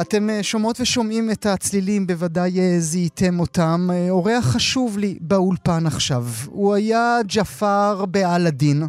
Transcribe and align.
אתם 0.00 0.30
אה, 0.30 0.42
שומעות 0.42 0.80
ושומעים 0.80 1.30
את 1.30 1.46
הצלילים, 1.46 2.06
בוודאי 2.06 2.60
אה, 2.60 2.80
זיהיתם 2.80 3.40
אותם. 3.40 3.88
אה, 3.92 4.10
אורח 4.10 4.44
חשוב 4.44 4.98
לי 4.98 5.18
באולפן 5.20 5.86
עכשיו. 5.86 6.26
הוא 6.46 6.74
היה 6.74 7.18
ג'פר 7.26 8.04
באלאדין. 8.04 8.82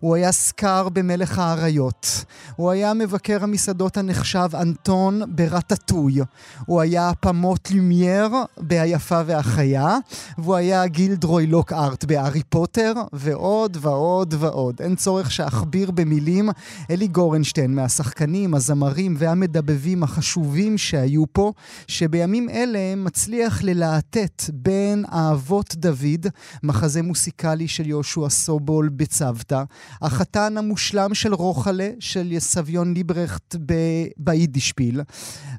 הוא 0.00 0.14
היה 0.14 0.32
סקאר 0.32 0.88
במלך 0.88 1.38
האריות. 1.38 2.24
הוא 2.56 2.70
היה 2.70 2.94
מבקר 2.94 3.42
המסעדות 3.42 3.96
הנחשב 3.96 4.48
אנטון 4.54 5.20
ברטטוי. 5.28 6.20
הוא 6.66 6.80
היה 6.80 7.12
פמוט 7.20 7.70
לומייר 7.70 8.28
בהיפה 8.58 9.20
והחיה. 9.26 9.96
והוא 10.38 10.54
היה 10.54 10.86
גילדרוי 10.86 11.46
לוקארט 11.46 12.04
בהארי 12.04 12.42
פוטר, 12.48 12.92
ועוד 13.12 13.76
ועוד 13.80 14.34
ועוד. 14.38 14.80
אין 14.80 14.96
צורך 14.96 15.30
שאכביר 15.30 15.90
במילים. 15.90 16.50
אלי 16.90 17.08
גורנשטיין 17.08 17.74
מהשחקנים, 17.74 18.54
הזמרים 18.54 19.14
והמדבבים 19.18 20.02
החשובים 20.02 20.78
שהיו 20.78 21.24
פה, 21.32 21.52
שבימים 21.86 22.48
אלה 22.48 22.94
מצליח 22.96 23.62
ללהטט 23.62 24.50
בין 24.52 25.04
אהבות 25.12 25.74
דוד, 25.76 26.26
מחזה 26.62 27.02
מוסיקלי 27.02 27.68
של 27.68 27.86
יהושע 27.86 28.28
סובול 28.28 28.88
בצוותא, 28.88 29.62
החתן 30.02 30.58
המושלם 30.58 31.14
של 31.14 31.34
רוחלה, 31.34 31.90
של 32.00 32.34
סביון 32.38 32.94
ליברכט 32.94 33.56
ב- 33.66 34.06
ביידישפיל, 34.16 35.00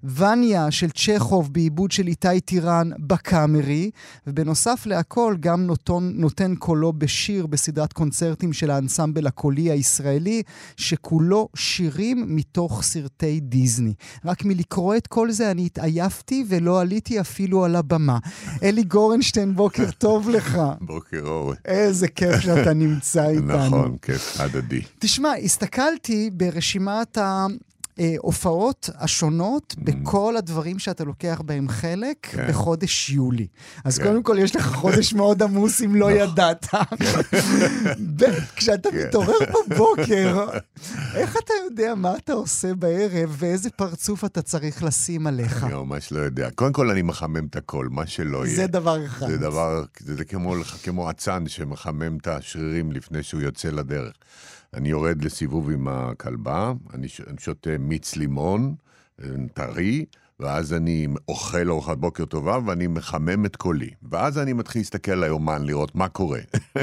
וניה 0.03 0.71
של 0.71 0.89
צ'כוב 0.89 1.53
בעיבוד 1.53 1.91
של 1.91 2.07
איתי 2.07 2.41
טירן 2.41 2.89
בקאמרי, 2.99 3.91
ובנוסף 4.27 4.85
להכל 4.85 5.35
גם 5.39 5.61
נותן, 5.65 6.11
נותן 6.13 6.55
קולו 6.55 6.93
בשיר 6.93 7.45
בסדרת 7.47 7.93
קונצרטים 7.93 8.53
של 8.53 8.71
האנסמבל 8.71 9.27
הקולי 9.27 9.71
הישראלי, 9.71 10.43
שכולו 10.77 11.49
שירים 11.55 12.35
מתוך 12.35 12.83
סרטי 12.83 13.39
דיסני. 13.39 13.93
רק 14.25 14.45
מלקרוא 14.45 14.95
את 14.95 15.07
כל 15.07 15.31
זה 15.31 15.51
אני 15.51 15.66
התעייפתי 15.66 16.45
ולא 16.47 16.81
עליתי 16.81 17.19
אפילו 17.21 17.66
על 17.66 17.75
הבמה. 17.75 18.17
אלי 18.63 18.83
גורנשטיין, 18.83 19.55
בוקר 19.55 19.91
טוב 19.97 20.29
לך. 20.29 20.57
בוקר 20.81 21.21
אור. 21.25 21.53
איזה 21.66 22.07
כיף 22.07 22.39
שאתה 22.39 22.73
נמצא 22.73 23.27
איתנו. 23.29 23.66
נכון, 23.66 23.95
כיף 24.01 24.20
הדדי. 24.39 24.81
תשמע, 25.00 25.33
הסתכלתי 25.44 26.30
ברשימת 26.33 27.17
ההופעות 28.02 28.89
השונות 28.95 29.75
בכל 29.77 30.38
הדברים 30.38 30.80
שאתה 30.80 31.03
לוקח 31.03 31.41
בהם 31.45 31.69
חלק 31.69 32.17
כן. 32.21 32.47
בחודש 32.49 33.09
יולי. 33.09 33.47
אז 33.83 33.97
כן. 33.97 34.03
קודם 34.03 34.23
כל, 34.23 34.38
יש 34.39 34.55
לך 34.55 34.75
חודש 34.75 35.13
מאוד 35.19 35.44
עמוס 35.44 35.81
אם 35.81 35.95
לא 35.95 36.11
ידעת. 36.11 36.67
ב', 38.16 38.23
כשאתה 38.55 38.91
כן. 38.91 39.07
מתעורר 39.07 39.38
בבוקר, 39.69 40.45
איך 41.16 41.38
אתה 41.45 41.53
יודע 41.66 41.95
מה 41.95 42.16
אתה 42.17 42.33
עושה 42.33 42.73
בערב 42.75 43.35
ואיזה 43.39 43.69
פרצוף 43.69 44.25
אתה 44.25 44.41
צריך 44.41 44.83
לשים 44.83 45.27
עליך? 45.27 45.63
אני 45.63 45.73
ממש 45.73 46.11
לא 46.11 46.19
יודע. 46.19 46.49
קודם 46.55 46.73
כל 46.73 46.89
אני 46.89 47.02
מחמם 47.02 47.45
את 47.45 47.55
הכל, 47.55 47.88
מה 47.91 48.07
שלא 48.07 48.45
יהיה. 48.45 48.55
זה 48.55 48.67
דבר 48.67 49.05
אחד. 49.05 49.27
זה 49.27 49.38
דבר, 49.38 49.83
זה, 49.99 50.16
זה 50.16 50.25
כמו, 50.25 50.55
כמו 50.83 51.09
אצן 51.09 51.44
שמחמם 51.47 52.17
את 52.17 52.27
השרירים 52.27 52.91
לפני 52.91 53.23
שהוא 53.23 53.41
יוצא 53.41 53.69
לדרך. 53.69 54.13
אני 54.73 54.89
יורד 54.89 55.23
לסיבוב 55.23 55.69
עם 55.69 55.88
הכלבה, 55.88 56.73
אני 56.94 57.07
שותה 57.40 57.78
מיץ 57.79 58.16
לימון, 58.16 58.75
אה, 59.22 59.28
טרי, 59.53 60.06
ואז 60.40 60.73
אני 60.73 61.07
אוכל 61.28 61.69
ארוחת 61.69 61.97
בוקר 61.97 62.25
טובה 62.25 62.59
ואני 62.66 62.88
מחמם 62.88 63.45
את 63.45 63.56
קולי. 63.56 63.90
ואז 64.12 64.38
אני 64.38 64.53
מתחיל 64.53 64.81
להסתכל 64.81 65.12
על 65.12 65.23
היומן, 65.23 65.66
לראות 65.66 65.95
מה 65.95 66.09
קורה. 66.09 66.40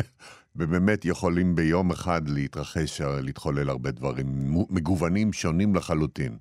ובאמת 0.57 1.05
יכולים 1.05 1.55
ביום 1.55 1.91
אחד 1.91 2.29
להתרחש, 2.29 3.01
להתחולל 3.01 3.69
הרבה 3.69 3.91
דברים 3.91 4.27
מגוונים, 4.71 5.33
שונים 5.33 5.75
לחלוטין. 5.75 6.37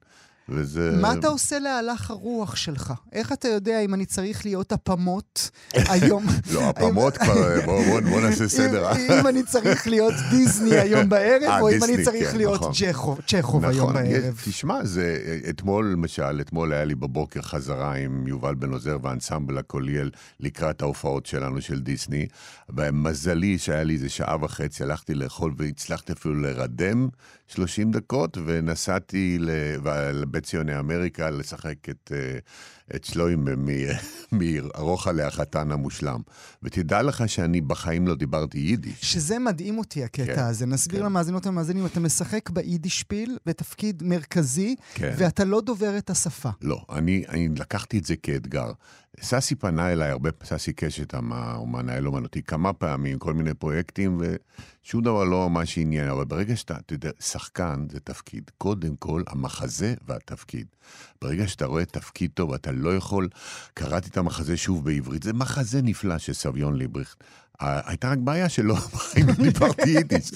וזה... 0.50 0.92
מה 1.02 1.14
אתה 1.14 1.28
עושה 1.28 1.60
להלך 1.60 2.12
הרוח 2.12 2.56
שלך? 2.56 2.94
איך 3.14 3.32
אתה 3.32 3.48
יודע 3.48 3.80
אם 3.80 3.94
אני 3.94 4.06
צריך 4.06 4.46
להיות 4.46 4.72
הפמות 4.72 5.50
היום? 5.74 6.26
לא, 6.54 6.70
הפעמות 6.70 7.18
כבר, 7.18 7.62
בואו 7.66 7.84
בוא, 7.84 8.00
בוא 8.00 8.22
נעשה 8.22 8.48
סדר. 8.48 8.92
אם, 8.92 9.12
אם 9.20 9.28
אני 9.28 9.44
צריך 9.44 9.88
להיות 9.88 10.14
דיסני 10.30 10.76
היום 10.80 11.10
בערב, 11.10 11.44
אה, 11.44 11.60
או 11.62 11.70
אם 11.70 11.84
אני 11.84 12.04
צריך 12.06 12.32
כן, 12.32 12.38
להיות 12.38 12.62
נכון. 12.62 12.72
צ'כוב, 13.28 13.66
היום 13.66 13.90
נכון, 13.90 14.06
יש- 14.06 14.12
בערב. 14.22 14.42
תשמע, 14.46 14.86
זה, 14.86 15.18
אתמול 15.50 15.86
למשל, 15.94 16.42
אתמול 16.42 16.74
היה 16.74 16.86
לי 16.86 16.96
בבוקר 16.96 17.42
חזרה 17.42 17.94
עם 17.96 18.28
יובל 18.28 18.56
בן 18.56 18.72
עוזר 18.72 18.98
והאנסמבל 19.02 19.58
הקוליאל 19.58 20.10
לקראת 20.40 20.82
ההופעות 20.82 21.26
שלנו 21.26 21.62
של 21.62 21.80
דיסני, 21.80 22.28
ומזלי 22.70 23.58
שהיה 23.58 23.84
לי 23.84 23.94
איזה 23.94 24.10
שעה 24.10 24.38
וחצי, 24.46 24.84
הלכתי 24.84 25.14
לאכול 25.14 25.54
והצלחתי 25.58 26.12
אפילו 26.14 26.36
לרדם 26.36 27.08
30 27.48 27.92
דקות, 27.92 28.38
ונסעתי 28.46 29.38
לבית 30.38 30.46
ציוני 30.46 30.80
אמריקה 30.80 31.30
לשחק 31.30 31.90
את, 31.90 32.12
אה, 32.16 32.40
את 32.96 33.04
שלוים 33.04 33.48
מארוחה 34.32 35.12
החתן 35.28 35.72
המושלם. 35.72 36.22
ותדע 36.64 37.02
לך 37.02 37.30
שאני 37.30 37.62
בחיים 37.62 38.08
לא 38.08 38.16
דיברתי 38.16 38.58
יידיש. 38.58 39.02
שזה 39.02 39.40
מדהים 39.40 39.78
אותי, 39.78 40.04
הקטע 40.04 40.36
כן, 40.36 40.40
הזה. 40.40 40.66
נסביר 40.66 41.00
כן. 41.00 41.06
למאזינות 41.06 41.46
ולמאזינים, 41.46 41.86
אתה 41.86 42.00
משחק 42.00 42.50
ביידישפיל 42.50 43.38
בתפקיד 43.46 44.04
מרכזי, 44.04 44.76
כן. 44.94 45.14
ואתה 45.18 45.46
לא 45.46 45.62
דובר 45.62 45.98
את 45.98 46.10
השפה. 46.10 46.50
לא, 46.62 46.86
אני, 46.90 47.24
אני 47.30 47.50
לקחתי 47.58 47.98
את 47.98 48.06
זה 48.06 48.16
כאתגר. 48.16 48.72
ססי 49.22 49.56
פנה 49.56 49.92
אליי 49.92 50.10
הרבה, 50.10 50.30
ססי 50.44 50.74
קשת, 50.74 51.14
האומן 51.14 51.90
האל 51.90 52.08
אומנותי, 52.08 52.44
כמה 52.44 52.74
פעמים, 52.74 53.20
כל 53.20 53.34
מיני 53.34 53.54
פרויקטים, 53.54 54.22
ושום 54.84 55.02
דבר 55.02 55.24
לא 55.24 55.50
ממש 55.50 55.78
עניין, 55.78 56.10
אבל 56.10 56.26
ברגע 56.26 56.56
שאתה, 56.56 56.78
אתה 56.78 56.94
יודע, 56.94 57.10
שחקן 57.20 57.86
זה 57.92 58.00
תפקיד. 58.00 58.52
קודם 58.58 58.96
כל, 58.96 59.24
המחזה 59.28 59.94
והתפקיד. 60.08 60.68
ברגע 61.22 61.48
שאתה 61.48 61.66
רואה 61.66 61.86
תפקיד 61.86 62.32
טוב, 62.34 62.54
אתה 62.54 62.72
לא 62.72 62.96
יכול... 62.96 63.30
קראתי 63.74 64.10
את 64.10 64.18
המחזה 64.18 64.58
שוב 64.58 64.86
בעברית, 64.86 65.24
זה 65.24 65.34
מחזה 65.34 65.82
נפלא 65.82 66.18
של 66.18 66.34
סביון 66.34 66.76
ליבריכט. 66.76 67.24
הייתה 67.60 68.10
רק 68.10 68.18
בעיה 68.18 68.50
שלא, 68.50 68.76
בחיים 68.76 69.28
לא 69.28 69.34
דיברתי 69.34 69.90
יידיש. 69.90 70.32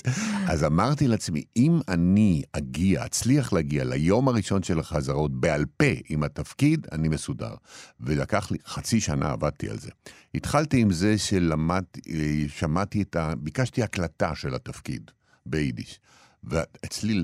אז 0.47 0.63
אמרתי 0.63 1.07
לעצמי, 1.07 1.43
אם 1.57 1.79
אני 1.87 2.41
אגיע, 2.53 3.05
אצליח 3.05 3.53
להגיע 3.53 3.83
ליום 3.83 4.27
הראשון 4.27 4.63
של 4.63 4.79
החזרות 4.79 5.31
בעל 5.39 5.65
פה 5.77 5.85
עם 6.09 6.23
התפקיד, 6.23 6.87
אני 6.91 7.07
מסודר. 7.07 7.53
ולקח 7.99 8.51
לי, 8.51 8.57
חצי 8.65 8.99
שנה 8.99 9.31
עבדתי 9.31 9.69
על 9.69 9.79
זה. 9.79 9.89
התחלתי 10.35 10.81
עם 10.81 10.91
זה 10.91 11.17
שלמדתי, 11.17 12.01
שמעתי 12.49 13.01
את 13.01 13.15
ה... 13.15 13.35
ביקשתי 13.35 13.83
הקלטה 13.83 14.35
של 14.35 14.55
התפקיד 14.55 15.11
ביידיש. 15.45 15.99
ואצלי 16.43 17.21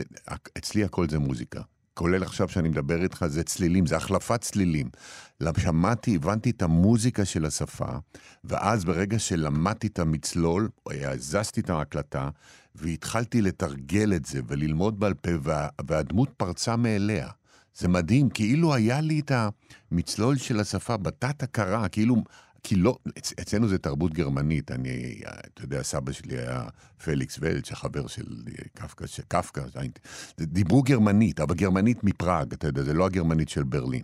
אצלי 0.58 0.84
הכל 0.84 1.10
זה 1.10 1.20
מוזיקה. 1.20 1.62
כולל 1.98 2.24
עכשיו 2.24 2.50
שאני 2.50 2.70
מדבר 2.70 3.04
איתך, 3.04 3.26
זה 3.28 3.44
צלילים, 3.44 3.86
זה 3.86 3.98
החלפת 3.98 4.42
צלילים. 4.42 4.90
שמעתי, 5.58 6.16
הבנתי 6.16 6.50
את 6.50 6.62
המוזיקה 6.62 7.26
של 7.26 7.46
השפה, 7.46 7.86
ואז 8.44 8.86
ברגע 8.86 9.20
שלמדתי 9.20 9.88
את 9.88 10.00
המצלול, 10.00 10.70
הזזתי 10.90 11.62
את 11.62 11.70
ההקלטה, 11.70 12.30
והתחלתי 12.76 13.42
לתרגל 13.42 14.14
את 14.16 14.26
זה 14.26 14.40
וללמוד 14.48 15.00
בעל 15.00 15.14
פה, 15.14 15.32
וה, 15.42 15.68
והדמות 15.88 16.30
פרצה 16.38 16.76
מאליה. 16.76 17.28
זה 17.78 17.88
מדהים, 17.88 18.30
כאילו 18.30 18.74
היה 18.74 19.02
לי 19.02 19.20
את 19.20 19.32
המצלול 19.92 20.38
של 20.38 20.60
השפה 20.60 20.98
בתת 20.98 21.44
הכרה, 21.44 21.88
כאילו... 21.88 22.16
כי 22.64 22.76
לא, 22.76 22.98
אצ- 23.20 23.34
אצלנו 23.42 23.68
זה 23.68 23.78
תרבות 23.78 24.14
גרמנית. 24.14 24.72
אני, 24.72 25.22
אתה 25.54 25.64
יודע, 25.64 25.84
סבא 25.84 26.12
שלי 26.12 26.38
היה 26.38 26.64
פליקס 27.04 27.38
ולץ', 27.42 27.72
החבר 27.72 28.08
של 28.08 28.26
קפקא, 28.74 29.08
ש- 29.08 29.20
קפקא, 29.28 29.62
זה- 30.38 30.46
דיברו 30.46 30.84
גרמנית, 30.84 31.40
אבל 31.40 31.56
גרמנית 31.56 32.04
מפראג, 32.04 32.54
אתה 32.54 32.68
יודע, 32.68 32.84
זה 32.84 32.94
לא 32.94 33.06
הגרמנית 33.06 33.50
של 33.50 33.64
ברלין. 33.64 34.04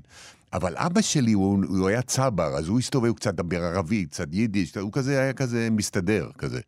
אבל 0.54 0.74
אבא 0.78 1.02
שלי, 1.02 1.32
הוא, 1.32 1.66
הוא 1.68 1.88
היה 1.88 2.02
צבר, 2.02 2.58
אז 2.58 2.68
הוא 2.68 2.80
הסתובב, 2.80 3.08
הוא 3.08 3.16
קצת 3.16 3.34
דבר 3.34 3.64
ערבית, 3.64 4.10
קצת 4.10 4.28
יידיש, 4.32 4.78
הוא 4.78 4.92
כזה 4.92 5.22
היה 5.22 5.34
כזה 5.34 5.68
מסתדר, 5.72 6.30
כזה. 6.38 6.60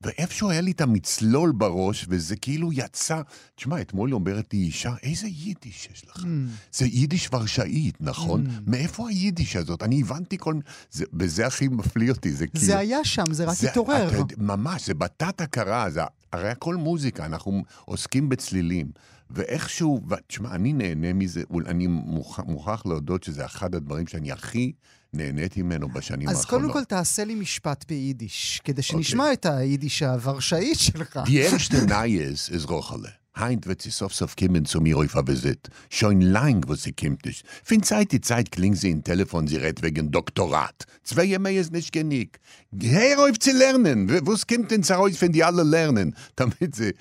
ואיפשהו 0.00 0.50
היה 0.50 0.60
לי 0.60 0.70
את 0.70 0.80
המצלול 0.80 1.52
בראש, 1.52 2.06
וזה 2.08 2.36
כאילו 2.36 2.72
יצא... 2.72 3.20
תשמע, 3.54 3.80
אתמול 3.80 4.14
אומרת 4.14 4.52
לי 4.52 4.58
אישה, 4.58 4.94
איזה 5.02 5.26
יידיש 5.26 5.88
יש 5.92 6.04
לך? 6.08 6.24
זה 6.72 6.86
יידיש 6.86 7.28
ורשאית, 7.32 7.96
נכון? 8.00 8.46
מאיפה 8.66 9.08
היידיש 9.08 9.56
הזאת? 9.56 9.82
אני 9.82 10.00
הבנתי 10.00 10.38
כל... 10.38 10.54
זה, 10.90 11.04
וזה 11.12 11.46
הכי 11.46 11.68
מפליא 11.68 12.10
אותי, 12.10 12.32
זה 12.32 12.46
כאילו... 12.46 12.66
זה 12.66 12.78
היה 12.78 13.04
שם, 13.04 13.32
זה 13.32 13.44
רק 13.44 13.56
התעורר. 13.68 14.22
ממש, 14.38 14.86
זה 14.86 14.94
בתת 14.94 15.40
הכרה, 15.40 15.90
זה 15.90 16.00
הרי 16.32 16.48
הכל 16.48 16.76
מוזיקה, 16.76 17.26
אנחנו 17.26 17.62
עוסקים 17.84 18.28
בצלילים. 18.28 18.86
ואיכשהו, 19.34 20.00
תשמע, 20.26 20.54
אני 20.54 20.72
נהנה 20.72 21.12
מזה, 21.12 21.42
אני 21.66 21.86
מוכרח, 21.86 22.44
מוכרח 22.44 22.86
להודות 22.86 23.22
שזה 23.22 23.44
אחד 23.44 23.74
הדברים 23.74 24.06
שאני 24.06 24.32
הכי 24.32 24.72
נהניתי 25.12 25.62
ממנו 25.62 25.88
בשנים 25.88 26.28
אז 26.28 26.40
האחרונות. 26.40 26.72
קודם 26.72 26.80
כל 26.80 26.84
תעשה 26.84 27.24
לי 27.24 27.34
משפט 27.34 27.84
ביידיש, 27.88 28.60
כדי 28.64 28.82
שנשמע 28.82 29.32
את 29.32 29.46
היידיש 29.46 30.02
הוורשאית 30.02 30.78
שלך. 30.78 31.16
Die 31.16 31.30
erste 31.30 31.74
Neues 31.88 32.54
ist 32.54 32.68
Rochele. 32.68 33.21
Heint 33.42 33.66
wird 33.66 33.82
sie 33.82 33.90
sof 33.90 34.14
sof 34.14 34.36
kimmen 34.36 34.64
zu 34.64 34.80
mir 34.80 34.96
auf 34.98 35.14
Visit. 35.26 35.68
Schon 35.90 36.20
lang, 36.20 36.58
wo 36.68 36.74
sie 36.74 36.92
kimmt 36.92 37.24
nicht. 37.26 37.44
Fin 37.64 37.82
Zeit 37.82 38.12
die 38.12 38.20
Zeit 38.20 38.52
klingt 38.52 38.78
sie 38.78 38.90
im 38.90 39.02
Telefon, 39.02 39.46
sie 39.48 39.56
redt 39.56 39.82
wegen 39.82 40.12
Doktorat. 40.12 40.78
Zwei 41.02 41.24
Jahre 41.24 41.42
mehr 41.42 41.60
ist 41.60 41.72
nicht 41.72 41.92
genick. 41.92 42.38
Hör 42.80 43.18
auf 43.24 43.38
zu 43.38 43.52
lernen. 43.52 43.98
Wo 44.26 44.32
es 44.32 44.46
kommt 44.46 44.70
denn 44.70 44.84
raus, 44.84 45.20
wenn 45.20 45.32
die 45.32 45.42
alle 45.42 45.64
lernen? 45.64 46.14
Damit 46.36 46.76
sie... 46.76 46.92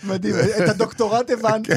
את 0.57 0.69
הדוקטורט 0.69 1.29
הבנתי. 1.29 1.71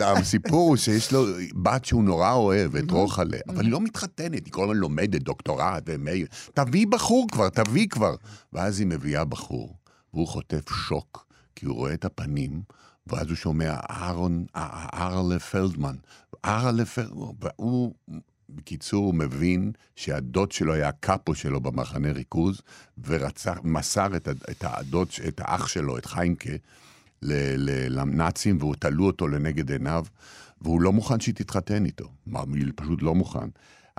הסיפור 0.00 0.76
שיש 0.76 1.12
לו 1.12 1.26
בת 1.54 1.84
שהוא 1.84 2.04
נורא 2.04 2.32
אוהב, 2.32 2.76
את 2.76 2.90
רוחלה, 2.90 3.38
אבל 3.48 3.64
היא 3.64 3.70
לא 3.72 3.80
מתחתנת, 3.80 4.44
היא 4.44 4.52
כל 4.52 4.64
הזמן 4.64 4.76
לומדת 4.76 5.22
דוקטורט 5.22 5.82
ומאיר. 5.86 6.26
תביאי 6.54 6.86
בחור 6.86 7.26
כבר, 7.32 7.48
תביאי 7.48 7.88
כבר. 7.88 8.14
ואז 8.52 8.78
היא 8.78 8.86
מביאה 8.86 9.24
בחור, 9.24 9.76
והוא 10.14 10.28
חוטף 10.28 10.70
שוק, 10.88 11.25
כי 11.56 11.66
הוא 11.66 11.76
רואה 11.76 11.94
את 11.94 12.04
הפנים, 12.04 12.62
ואז 13.06 13.28
הוא 13.28 13.36
שומע 13.36 13.74
אהרון, 13.90 14.46
אהרלה 14.56 15.38
פלדמן. 15.38 15.96
אהרלה 16.44 16.84
פלדמן, 16.84 17.26
והוא... 17.40 17.94
בקיצור, 18.48 19.12
מבין 19.12 19.72
שהדוד 19.96 20.52
שלו 20.52 20.72
היה 20.72 20.88
הקאפו 20.88 21.34
שלו 21.34 21.60
במחנה 21.60 22.12
ריכוז, 22.12 22.60
ורצח, 23.06 23.58
מסר 23.64 24.16
את, 24.16 24.28
את, 24.28 24.64
הדוד, 24.66 25.08
את 25.28 25.40
האח 25.44 25.68
שלו, 25.68 25.98
את 25.98 26.06
חיימקה, 26.06 26.50
לנאצים, 27.22 28.58
והוא 28.60 28.74
תלו 28.74 29.06
אותו 29.06 29.28
לנגד 29.28 29.70
עיניו, 29.70 30.06
והוא 30.60 30.80
לא 30.80 30.92
מוכן 30.92 31.20
שהיא 31.20 31.34
תתחתן 31.34 31.84
איתו. 31.84 32.08
הוא 32.32 32.46
פשוט 32.76 33.02
לא 33.02 33.14
מוכן. 33.14 33.48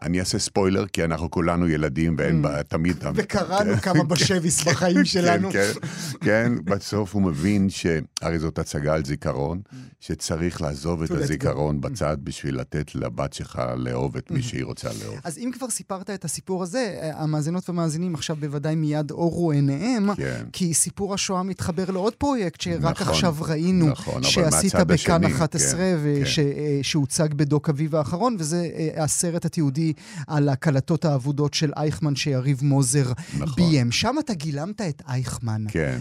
אני 0.02 0.20
אעשה 0.20 0.40
ספוילר, 0.40 0.88
כי 0.88 1.04
אנחנו 1.04 1.32
כולנו 1.32 1.68
ילדים, 1.70 2.16
ואין 2.18 2.42
בה 2.42 2.64
תמיד... 2.64 2.98
וקראנו 3.16 3.74
כמה 3.82 4.04
בשביס 4.04 4.64
בחיים 4.64 5.06
שלנו. 5.06 5.52
כן, 5.52 5.72
כן, 5.74 5.88
כן, 6.26 6.54
בסוף 6.66 7.14
הוא 7.16 7.22
מבין 7.22 7.70
ש... 7.70 7.86
הרי 8.22 8.40
זאת 8.40 8.60
הצגה 8.60 8.94
על 8.94 9.06
זיכרון, 9.06 9.62
שצריך 10.00 10.62
לעזוב 10.62 11.04
את. 11.04 11.12
הזיכרון 11.12 11.82
בצד 11.82 12.18
בשביל 12.24 12.60
לתת 12.60 12.96
לבת 12.96 13.34
שלך 13.34 13.62
לאהוב 13.78 14.18
את 14.18 14.32
מי 14.32 14.42
שהיא 14.42 14.64
רוצה 14.66 14.90
לאהוב. 15.02 15.20
אז 15.24 15.38
אם 15.38 15.52
כבר 15.54 15.70
סיפרת 15.70 16.10
את 16.10 16.26
הסיפור 16.26 16.64
הזה, 16.64 16.98
אה, 17.02 17.22
המאזינות 17.24 17.70
והמאזינים 17.70 18.16
עכשיו 18.16 18.36
בוודאי 18.36 18.76
מיד 18.76 19.12
אורו 19.12 19.52
עיניהם, 19.52 20.16
כן. 20.16 20.46
כי 20.54 20.74
סיפור 20.74 21.14
השואה 21.14 21.44
מתחבר 21.44 21.92
לעוד 21.92 22.16
פרויקט 22.16 22.62
שרק 22.62 23.02
נכון, 23.02 23.08
עכשיו 23.14 23.36
ראינו, 23.42 23.88
נכון, 23.90 24.24
שעשית 24.24 24.76
בכאן 24.76 25.24
השני, 25.24 25.36
11, 25.38 25.78
כן, 25.80 25.98
וש- 26.04 26.40
אה, 26.40 26.80
שהוצג 26.82 27.34
בדוק 27.34 27.70
אביב 27.70 27.96
האחרון, 27.96 28.36
וזה 28.40 28.68
אה, 28.76 29.04
הסרט 29.04 29.46
התיעודי 29.46 29.87
על 30.28 30.50
הקלטות 30.50 31.06
האבודות 31.06 31.54
של 31.54 31.72
אייכמן 31.78 32.16
שיריב 32.16 32.60
מוזר 32.64 33.12
נכון. 33.40 33.56
ביים. 33.56 33.92
שם 33.92 34.16
אתה 34.20 34.34
גילמת 34.34 34.82
את 34.82 35.02
אייכמן. 35.08 35.66
כן. 35.70 36.00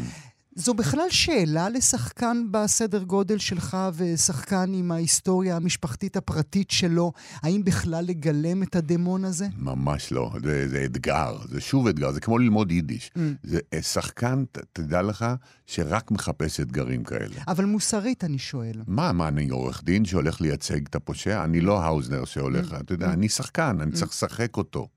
זו 0.57 0.75
בכלל 0.75 1.11
שאלה 1.11 1.69
לשחקן 1.69 2.47
בסדר 2.51 3.03
גודל 3.03 3.39
שלך 3.39 3.77
ושחקן 3.97 4.73
עם 4.75 4.93
ההיסטוריה 4.93 5.57
המשפחתית 5.57 6.17
הפרטית 6.17 6.71
שלו, 6.71 7.13
האם 7.43 7.65
בכלל 7.65 8.05
לגלם 8.05 8.63
את 8.63 8.77
הדמון 8.77 9.25
הזה? 9.25 9.47
ממש 9.57 10.13
לא, 10.13 10.31
זה, 10.43 10.69
זה 10.69 10.85
אתגר, 10.85 11.37
זה 11.49 11.61
שוב 11.61 11.87
אתגר, 11.87 12.13
זה 12.13 12.21
כמו 12.21 12.39
ללמוד 12.39 12.73
יידיש. 12.73 13.11
Mm. 13.17 13.21
זה 13.43 13.59
אה, 13.75 13.83
שחקן, 13.83 14.45
ת, 14.53 14.59
תדע 14.73 15.03
לך, 15.03 15.27
שרק 15.67 16.11
מחפש 16.11 16.61
אתגרים 16.61 17.05
כאלה. 17.05 17.37
אבל 17.49 17.65
מוסרית 17.65 18.25
אני 18.25 18.39
שואל. 18.39 18.83
מה, 18.87 19.13
מה, 19.13 19.29
אני 19.29 19.49
עורך 19.49 19.85
דין 19.85 20.05
שהולך 20.05 20.41
לייצג 20.41 20.87
את 20.87 20.95
הפושע? 20.95 21.45
אני 21.45 21.61
לא 21.61 21.83
האוזנר 21.83 22.25
שהולך, 22.25 22.75
אתה 22.81 22.95
יודע, 22.95 23.13
אני 23.13 23.29
שחקן, 23.29 23.79
אני 23.81 23.93
צריך 23.93 24.11
לשחק 24.11 24.57
אותו. 24.57 24.89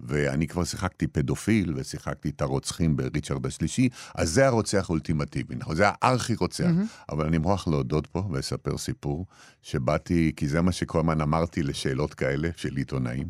ואני 0.00 0.46
כבר 0.46 0.64
שיחקתי 0.64 1.06
פדופיל, 1.06 1.72
ושיחקתי 1.76 2.28
את 2.28 2.40
הרוצחים 2.42 2.96
בריצ'רד 2.96 3.46
השלישי, 3.46 3.88
אז 4.14 4.30
זה 4.30 4.46
הרוצח 4.46 4.86
האולטימטיבי, 4.90 5.54
נכון? 5.54 5.76
זה 5.76 5.84
הארכי 6.02 6.34
רוצח. 6.34 6.64
אבל 7.08 7.26
אני 7.26 7.38
מוכרח 7.38 7.68
להודות 7.68 8.06
פה 8.06 8.28
ולספר 8.30 8.78
סיפור, 8.78 9.26
שבאתי, 9.62 10.32
כי 10.36 10.48
זה 10.48 10.62
מה 10.62 10.72
שכל 10.72 10.98
הזמן 10.98 11.20
אמרתי 11.20 11.62
לשאלות 11.62 12.14
כאלה 12.14 12.48
של 12.56 12.76
עיתונאים. 12.76 13.28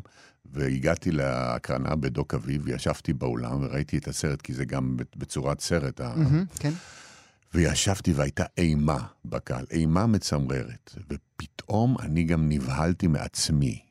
והגעתי 0.53 1.11
להקרנה 1.11 1.97
בדוק 1.97 2.35
אביב, 2.35 2.63
וישבתי 2.65 3.13
באולם 3.13 3.63
וראיתי 3.65 3.99
את 3.99 4.09
הסרט, 4.09 4.43
כי 4.43 4.55
זה 4.55 4.65
גם 4.65 4.97
בצורת 5.17 5.61
סרט, 5.61 6.01
ה- 6.01 6.15
מהמם, 6.17 6.45
כן. 6.59 6.73
וישבתי 7.55 8.13
והייתה 8.13 8.45
אימה 8.59 8.99
בקהל, 9.25 9.65
אימה 9.71 10.07
מצמררת. 10.07 10.95
ופתאום 11.11 11.97
אני 12.01 12.25
גם 12.25 12.49
נבהלתי 12.49 13.07
מעצמי. 13.07 13.88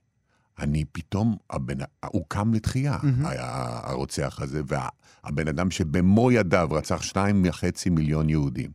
אני 0.59 0.86
פתאום, 0.92 1.36
הבן, 1.50 1.77
הוא 2.06 2.24
קם 2.27 2.54
לתחייה, 2.54 2.98
היה 3.24 3.80
הרוצח 3.83 4.39
הזה, 4.42 4.62
והבן 4.68 5.48
אדם 5.48 5.71
שבמו 5.71 6.31
ידיו 6.31 6.68
רצח 6.71 7.01
שניים 7.01 7.44
וחצי 7.45 7.89
מיליון 7.89 8.30
יהודים. 8.30 8.71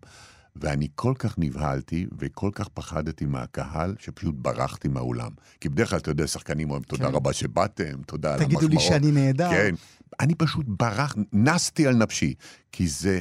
ואני 0.56 0.88
כל 0.94 1.14
כך 1.18 1.38
נבהלתי 1.38 2.06
וכל 2.18 2.50
כך 2.54 2.68
פחדתי 2.68 3.24
מהקהל, 3.24 3.94
שפשוט 3.98 4.34
ברחתי 4.38 4.88
מהאולם. 4.88 5.30
כי 5.60 5.68
בדרך 5.68 5.90
כלל, 5.90 5.98
אתה 5.98 6.10
יודע, 6.10 6.26
שחקנים 6.26 6.70
אומרים, 6.70 6.82
תודה 6.82 7.08
כן. 7.08 7.14
רבה 7.14 7.32
שבאתם, 7.32 8.02
תודה 8.06 8.34
על 8.34 8.40
המחמאות. 8.40 8.62
תגידו 8.62 8.74
לי 8.74 8.80
שאני 8.80 9.12
נהדר. 9.12 9.50
כן. 9.50 9.74
אני 10.20 10.34
פשוט 10.34 10.66
ברח, 10.68 11.16
נסתי 11.32 11.86
על 11.86 11.96
נפשי, 11.96 12.34
כי 12.72 12.88
זה... 12.88 13.20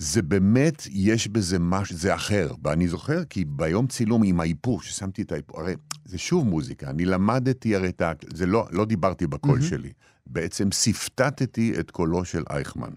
זה 0.00 0.22
באמת, 0.22 0.82
יש 0.90 1.28
בזה 1.28 1.58
משהו, 1.58 1.96
זה 1.96 2.14
אחר. 2.14 2.52
ואני 2.64 2.88
זוכר 2.88 3.24
כי 3.24 3.44
ביום 3.44 3.86
צילום 3.86 4.22
עם 4.22 4.40
האיפור, 4.40 4.82
ששמתי 4.82 5.22
את 5.22 5.32
האיפור, 5.32 5.60
הרי 5.60 5.74
זה 6.04 6.18
שוב 6.18 6.46
מוזיקה, 6.46 6.90
אני 6.90 7.04
למדתי 7.04 7.76
הרי 7.76 7.88
את 7.88 8.02
ה... 8.02 8.12
זה 8.34 8.46
לא, 8.46 8.66
לא 8.70 8.84
דיברתי 8.84 9.26
בקול 9.26 9.60
שלי. 9.62 9.92
בעצם 10.26 10.72
שפטטתי 10.72 11.72
את 11.80 11.90
קולו 11.90 12.24
של 12.24 12.42
אייכמן. 12.50 12.90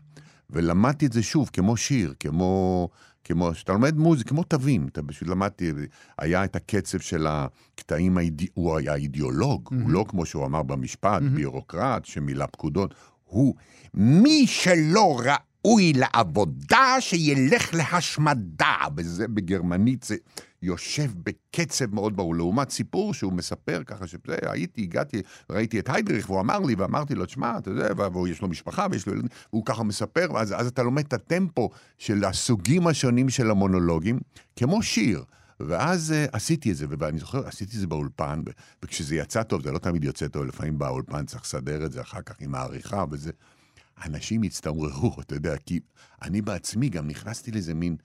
ולמדתי 0.49 1.05
את 1.05 1.13
זה 1.13 1.23
שוב, 1.23 1.49
כמו 1.53 1.77
שיר, 1.77 2.13
כמו... 2.19 2.89
כמו 3.25 3.53
שאתה 3.53 3.73
לומד 3.73 3.97
מוזיקה, 3.97 4.29
כמו 4.29 4.43
תווים, 4.43 4.87
אתה 4.87 5.01
פשוט 5.03 5.27
למדתי, 5.27 5.71
היה 6.17 6.43
את 6.43 6.55
הקצב 6.55 6.99
של 6.99 7.27
הקטעים, 7.29 8.17
האידי, 8.17 8.47
הוא 8.53 8.77
היה 8.77 8.95
אידיאולוג, 8.95 9.69
הוא 9.71 9.89
לא 9.89 10.05
כמו 10.07 10.25
שהוא 10.25 10.45
אמר 10.45 10.63
במשפט, 10.63 11.21
ביורוקרט 11.21 12.05
שמילא 12.05 12.45
פקודות, 12.51 12.93
הוא 13.23 13.55
מי 13.93 14.47
שלא 14.47 15.19
ראוי 15.67 15.93
לעבודה, 15.93 16.95
שילך 16.99 17.73
להשמדה, 17.73 18.75
וזה 18.97 19.27
בגרמנית, 19.27 20.03
זה 20.03 20.15
יושב 20.61 21.11
בקצב 21.23 21.95
מאוד 21.95 22.15
ברור, 22.15 22.35
לעומת 22.35 22.69
סיפור 22.69 23.13
שהוא 23.13 23.33
מספר 23.33 23.81
ככה, 23.85 24.07
שזה, 24.07 24.19
הייתי, 24.41 24.81
הגעתי, 24.81 25.21
ראיתי 25.49 25.79
את 25.79 25.89
היידריך, 25.89 26.29
והוא 26.29 26.39
אמר 26.41 26.59
לי, 26.59 26.75
ואמרתי 26.75 27.15
לו, 27.15 27.25
תשמע, 27.25 27.57
אתה 27.57 27.69
יודע, 27.69 27.89
והוא 27.97 28.27
יש 28.27 28.41
לו 28.41 28.47
משפחה, 28.47 28.87
ויש 28.91 29.07
לו 29.07 29.13
ילדים, 29.13 29.29
והוא 29.53 29.65
ככה 29.65 29.83
מספר, 29.83 30.27
ואז 30.33 30.53
אז 30.57 30.67
אתה 30.67 30.83
לומד 30.83 31.05
את 31.05 31.13
הטמפו 31.13 31.69
של 31.97 32.25
הסוגים 32.25 32.87
השונים 32.87 33.29
של 33.29 33.51
המונולוגים, 33.51 34.19
כמו 34.55 34.83
שיר. 34.83 35.23
ואז 35.59 36.13
uh, 36.13 36.29
עשיתי 36.35 36.71
את 36.71 36.75
זה, 36.75 36.85
ואני 36.89 37.19
זוכר, 37.19 37.47
עשיתי 37.47 37.75
את 37.75 37.79
זה 37.79 37.87
באולפן, 37.87 38.41
וכשזה 38.83 39.15
יצא 39.15 39.43
טוב, 39.43 39.63
זה 39.63 39.71
לא 39.71 39.77
תמיד 39.77 40.03
יוצא 40.03 40.27
טוב, 40.27 40.45
לפעמים 40.45 40.77
באולפן 40.77 41.25
צריך 41.25 41.43
לסדר 41.43 41.85
את 41.85 41.91
זה 41.91 42.01
אחר 42.01 42.21
כך 42.21 42.35
עם 42.39 42.55
העריכה 42.55 43.05
וזה. 43.11 43.31
אנשים 44.05 44.43
הצטמררו, 44.43 45.15
אתה 45.21 45.35
יודע, 45.35 45.57
כי 45.57 45.79
אני 46.21 46.41
בעצמי 46.41 46.89
גם 46.89 47.07
נכנסתי 47.07 47.51
לזה 47.51 47.73
מין, 47.73 47.95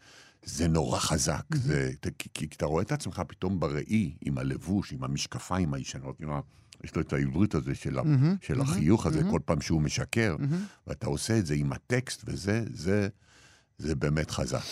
זה 0.44 0.68
נורא 0.68 0.98
חזק, 0.98 1.44
זה, 1.54 1.92
כי, 2.18 2.28
כי 2.34 2.46
אתה 2.56 2.66
רואה 2.66 2.82
את 2.82 2.92
עצמך 2.92 3.22
פתאום 3.28 3.60
בראי, 3.60 4.14
עם 4.20 4.38
הלבוש, 4.38 4.92
עם 4.92 5.04
המשקפיים 5.04 5.74
הישנות, 5.74 6.20
עם 6.20 6.30
ה... 6.30 6.40
יש 6.84 6.96
לו 6.96 7.02
את 7.02 7.12
העברית 7.12 7.54
הזה 7.54 7.74
של, 7.74 7.98
ה, 7.98 8.02
של 8.40 8.60
החיוך 8.60 9.06
הזה, 9.06 9.22
כל 9.30 9.40
פעם 9.44 9.60
שהוא 9.60 9.82
משקר, 9.82 10.36
ואתה 10.86 11.06
עושה 11.06 11.38
את 11.38 11.46
זה 11.46 11.54
עם 11.54 11.72
הטקסט, 11.72 12.22
וזה, 12.26 12.64
זה, 12.74 13.08
זה 13.78 13.94
באמת 13.94 14.30
חזק. 14.30 14.62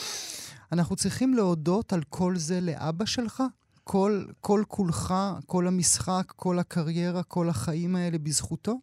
אנחנו 0.72 0.96
צריכים 0.96 1.34
להודות 1.34 1.92
על 1.92 2.02
כל 2.08 2.36
זה 2.36 2.60
לאבא 2.60 3.04
שלך? 3.04 3.42
כל, 3.84 4.24
כל 4.40 4.62
כולך, 4.68 5.14
כל 5.46 5.66
המשחק, 5.66 6.32
כל 6.36 6.58
הקריירה, 6.58 7.22
כל 7.22 7.48
החיים 7.48 7.96
האלה 7.96 8.18
בזכותו? 8.18 8.78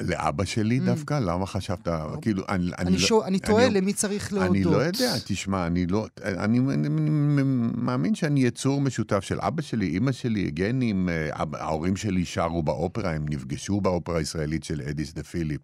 לאבא 0.00 0.44
שלי 0.44 0.80
דווקא? 0.80 1.14
למה 1.14 1.46
חשבת? 1.46 1.88
כאילו, 2.22 2.42
אני, 2.48 2.70
אני, 2.78 2.92
לא- 2.92 2.98
שואל, 2.98 3.26
אני 3.26 3.38
תוהה 3.38 3.68
למי 3.68 3.92
צריך 3.92 4.32
להודות. 4.32 4.50
אני 4.50 4.64
לא 4.64 4.76
יודע, 4.76 5.14
תשמע, 5.26 5.66
אני 5.66 5.86
לא... 5.86 6.06
אני, 6.24 6.58
אני, 6.58 6.74
אני 6.74 7.10
מאמין 7.76 8.14
שאני 8.14 8.40
יצור 8.40 8.80
משותף 8.80 9.20
של 9.20 9.40
אבא 9.40 9.62
שלי, 9.62 9.86
אימא 9.86 10.12
שלי, 10.12 10.50
גנים, 10.50 11.08
אה, 11.08 11.28
ההורים 11.52 11.96
שלי 11.96 12.24
שרו 12.24 12.62
באופרה, 12.62 13.10
הם 13.12 13.26
נפגשו 13.28 13.80
באופרה 13.80 14.18
הישראלית 14.18 14.64
של 14.64 14.82
אדיס 14.82 15.12
דה 15.12 15.22
פיליפ. 15.22 15.60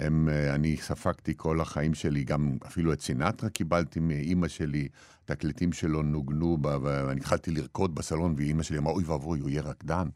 הם, 0.00 0.28
אה, 0.28 0.54
אני 0.54 0.76
ספגתי 0.76 1.32
כל 1.36 1.60
החיים 1.60 1.94
שלי, 1.94 2.24
גם 2.24 2.56
אפילו 2.66 2.92
את 2.92 3.00
סינטרה 3.00 3.50
קיבלתי 3.50 4.00
מאימא 4.00 4.48
שלי, 4.48 4.88
התקליטים 5.24 5.72
שלו 5.72 6.02
נוגנו, 6.02 6.58
ואני 6.82 7.20
התחלתי 7.20 7.50
לרקוד 7.50 7.94
בסלון, 7.94 8.34
ואימא 8.36 8.62
שלי 8.62 8.78
אמרה, 8.78 8.92
אוי 8.92 9.04
ואבוי, 9.04 9.40
הוא 9.40 9.50
יהיה 9.50 9.62
רקדן. 9.62 10.08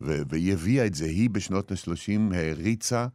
והיא 0.00 0.52
הביאה 0.52 0.86
את 0.86 0.94
זה, 0.94 1.04
היא 1.04 1.30
בשנות 1.30 1.72
ה-30 1.72 2.34
העריצה 2.34 3.06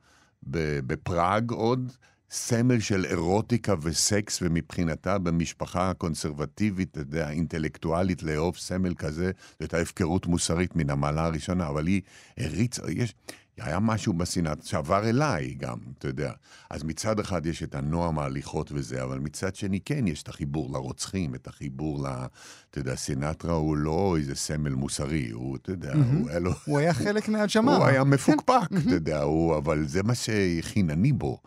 בפראג 0.43 1.51
עוד. 1.51 1.91
סמל 2.35 2.79
של 2.79 3.05
אירוטיקה 3.05 3.73
וסקס, 3.81 4.39
ומבחינתה 4.41 5.17
במשפחה 5.17 5.89
הקונסרבטיבית, 5.89 6.91
אתה 6.91 6.99
יודע, 6.99 7.27
האינטלקטואלית, 7.27 8.23
לאהוב 8.23 8.57
סמל 8.57 8.93
כזה, 8.93 9.31
זאת 9.51 9.61
הייתה 9.61 9.77
הפקרות 9.77 10.27
מוסרית 10.27 10.75
מן 10.75 10.89
המעלה 10.89 11.25
הראשונה, 11.25 11.67
אבל 11.67 11.87
היא 11.87 12.01
הריצה, 12.37 12.81
יש, 12.91 13.13
היה 13.57 13.79
משהו 13.79 14.13
בסנאט 14.13 14.63
שעבר 14.63 15.09
אליי 15.09 15.53
גם, 15.53 15.77
אתה 15.97 16.07
יודע. 16.07 16.31
אז 16.69 16.83
מצד 16.83 17.19
אחד 17.19 17.45
יש 17.45 17.63
את 17.63 17.75
הנועם 17.75 18.19
ההליכות 18.19 18.71
וזה, 18.71 19.03
אבל 19.03 19.19
מצד 19.19 19.55
שני 19.55 19.79
כן 19.85 20.07
יש 20.07 20.23
את 20.23 20.29
החיבור 20.29 20.73
לרוצחים, 20.73 21.35
את 21.35 21.47
החיבור 21.47 22.07
ל... 22.07 22.11
אתה 22.69 22.79
יודע, 22.79 22.95
סינטרה 22.95 23.53
הוא 23.53 23.77
לא 23.77 24.15
איזה 24.17 24.35
סמל 24.35 24.73
מוסרי, 24.73 25.29
הוא, 25.29 25.55
אתה 25.55 25.71
יודע, 25.71 25.93
הוא 25.93 26.29
היה 26.29 26.39
לו... 26.39 26.51
הוא 26.65 26.79
היה 26.79 26.93
חלק 26.93 27.29
מהג'מארה. 27.29 27.77
הוא 27.77 27.85
היה 27.85 28.03
מפוקפק, 28.03 28.69
אתה 28.85 28.95
יודע, 28.95 29.21
הוא, 29.21 29.57
אבל 29.57 29.87
זה 29.87 30.03
מה 30.03 30.13
שחינני 30.15 31.13
בו. 31.13 31.41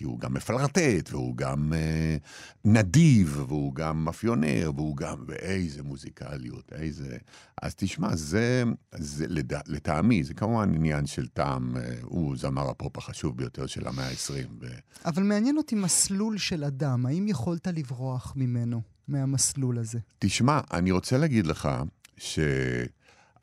כי 0.00 0.04
הוא 0.04 0.20
גם 0.20 0.34
מפלרטט, 0.34 1.10
והוא 1.10 1.36
גם 1.36 1.72
אה, 1.72 2.16
נדיב, 2.64 3.44
והוא 3.48 3.74
גם 3.74 4.04
מאפיונר, 4.04 4.70
והוא 4.76 4.96
גם... 4.96 5.24
ואיזה 5.26 5.82
מוזיקליות, 5.82 6.72
איזה... 6.72 7.16
אז 7.62 7.74
תשמע, 7.74 8.16
זה, 8.16 8.64
זה 8.96 9.24
לד... 9.28 9.52
לטעמי, 9.66 10.24
זה 10.24 10.34
כמובן 10.34 10.74
עניין 10.74 11.06
של 11.06 11.28
טעם, 11.28 11.76
אה, 11.76 11.94
הוא 12.02 12.36
זמר 12.36 12.70
הפופ 12.70 12.98
החשוב 12.98 13.36
ביותר 13.36 13.66
של 13.66 13.88
המאה 13.88 14.08
ה-20. 14.08 14.48
ו... 14.60 14.66
אבל 15.04 15.22
מעניין 15.22 15.56
אותי 15.56 15.74
מסלול 15.74 16.38
של 16.38 16.64
אדם, 16.64 17.06
האם 17.06 17.28
יכולת 17.28 17.66
לברוח 17.66 18.32
ממנו, 18.36 18.82
מהמסלול 19.08 19.78
הזה? 19.78 19.98
תשמע, 20.18 20.60
אני 20.72 20.90
רוצה 20.90 21.18
להגיד 21.18 21.46
לך 21.46 21.68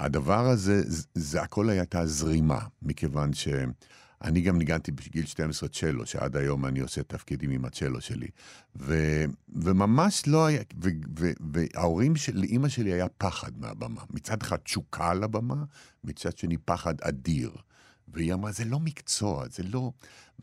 שהדבר 0.02 0.48
הזה, 0.48 0.82
זה, 1.16 1.42
הכל 1.42 1.70
הייתה 1.70 2.06
זרימה, 2.06 2.60
מכיוון 2.82 3.34
ש... 3.34 3.48
אני 4.24 4.42
גם 4.42 4.58
ניגנתי 4.58 4.92
בגיל 4.92 5.26
12 5.26 5.70
צ'לו, 5.70 6.06
שעד 6.06 6.36
היום 6.38 6.66
אני 6.66 6.80
עושה 6.80 7.04
תפקידים 7.04 7.52
עם 7.52 7.66
הצ'לו 7.66 8.02
שלי. 8.02 8.28
ו, 8.76 9.24
וממש 9.50 10.28
לא 10.28 10.46
היה, 10.46 10.62
ו, 10.84 10.90
ו, 11.20 11.32
וההורים 11.54 12.16
של 12.16 12.44
אימא 12.44 12.70
שלי 12.70 12.94
היה 12.94 13.08
פחד 13.18 13.52
מהבמה. 13.58 14.02
מצד 14.10 14.42
אחד 14.42 14.58
תשוקה 14.58 15.10
על 15.10 15.24
הבמה, 15.24 15.64
מצד 16.04 16.38
שני 16.38 16.58
פחד 16.58 17.02
אדיר. 17.02 17.52
והיא 18.08 18.34
אמרה, 18.34 18.52
זה 18.52 18.66
לא 18.66 18.80
מקצוע, 18.80 19.46
זה 19.50 19.64
לא... 19.64 19.92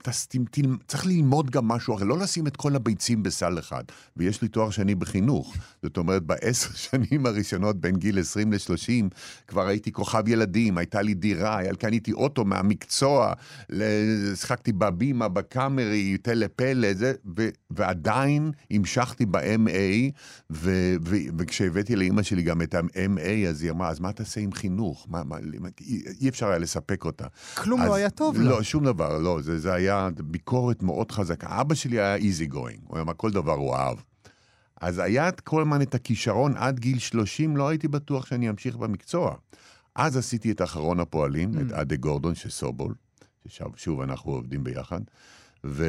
תל... 0.02 0.62
צריך 0.88 1.06
ללמוד 1.06 1.50
גם 1.50 1.68
משהו 1.68 1.96
אחר, 1.96 2.04
לא 2.04 2.18
לשים 2.18 2.46
את 2.46 2.56
כל 2.56 2.76
הביצים 2.76 3.22
בסל 3.22 3.58
אחד. 3.58 3.84
ויש 4.16 4.42
לי 4.42 4.48
תואר 4.48 4.70
שני 4.70 4.94
בחינוך. 4.94 5.54
זאת 5.82 5.96
אומרת, 5.96 6.22
בעשר 6.22 6.72
שנים 6.90 7.26
הראשונות, 7.26 7.80
בין 7.80 7.96
גיל 7.96 8.20
20 8.20 8.52
ל-30, 8.52 9.14
כבר 9.48 9.66
הייתי 9.66 9.92
כוכב 9.92 10.28
ילדים, 10.28 10.78
הייתה 10.78 11.02
לי 11.02 11.14
דירה, 11.14 11.60
קניתי 11.78 12.12
אוטו 12.12 12.44
מהמקצוע, 12.44 13.32
שחקתי 14.34 14.72
בבימה, 14.72 15.28
בקאמרי, 15.28 16.18
טלפלא, 16.22 16.94
זה, 16.94 17.12
ו... 17.36 17.48
ועדיין 17.70 18.50
המשכתי 18.70 19.26
ב-MA, 19.26 20.12
ו... 20.50 20.94
ו... 21.04 21.16
וכשהבאתי 21.38 21.96
לאימא 21.96 22.22
שלי 22.22 22.42
גם 22.42 22.62
את 22.62 22.74
ה-MA, 22.74 23.48
אז 23.48 23.62
היא 23.62 23.70
אמרה, 23.70 23.88
אז 23.88 24.00
מה 24.00 24.12
תעשה 24.12 24.40
עם 24.40 24.52
חינוך? 24.52 25.06
מה, 25.10 25.24
מה... 25.24 25.36
אי 26.20 26.28
אפשר 26.28 26.48
היה 26.48 26.58
לספק 26.58 27.04
אותה. 27.04 27.26
כלום 27.54 27.80
אז... 27.80 27.88
לא 27.88 27.94
היה 27.94 28.10
טוב 28.10 28.40
לה. 28.40 28.50
לא, 28.50 28.62
שום 28.62 28.84
דבר, 28.84 29.18
לא. 29.18 29.38
זה, 29.42 29.58
זה 29.58 29.72
היה... 29.72 29.83
היה 29.84 30.08
ביקורת 30.24 30.82
מאוד 30.82 31.12
חזקה. 31.12 31.60
אבא 31.60 31.74
שלי 31.74 32.00
היה 32.00 32.16
easy 32.16 32.52
going, 32.52 32.80
הוא 32.86 33.00
אמר, 33.00 33.12
כל 33.16 33.30
דבר 33.30 33.52
הוא 33.52 33.74
אהב. 33.74 33.98
אז 34.80 34.98
היה 34.98 35.32
כל 35.32 35.62
הזמן 35.62 35.82
את 35.82 35.94
הכישרון, 35.94 36.56
עד 36.56 36.78
גיל 36.80 36.98
30 36.98 37.56
לא 37.56 37.68
הייתי 37.68 37.88
בטוח 37.88 38.26
שאני 38.26 38.50
אמשיך 38.50 38.76
במקצוע. 38.76 39.34
אז 39.94 40.16
עשיתי 40.16 40.50
את 40.50 40.62
אחרון 40.62 41.00
הפועלים, 41.00 41.54
mm. 41.54 41.60
את 41.60 41.72
אדה 41.72 41.96
גורדון 41.96 42.34
של 42.34 42.50
סובול, 42.50 42.94
ששוב 43.46 44.00
אנחנו 44.00 44.32
עובדים 44.32 44.64
ביחד, 44.64 45.00
ו... 45.64 45.84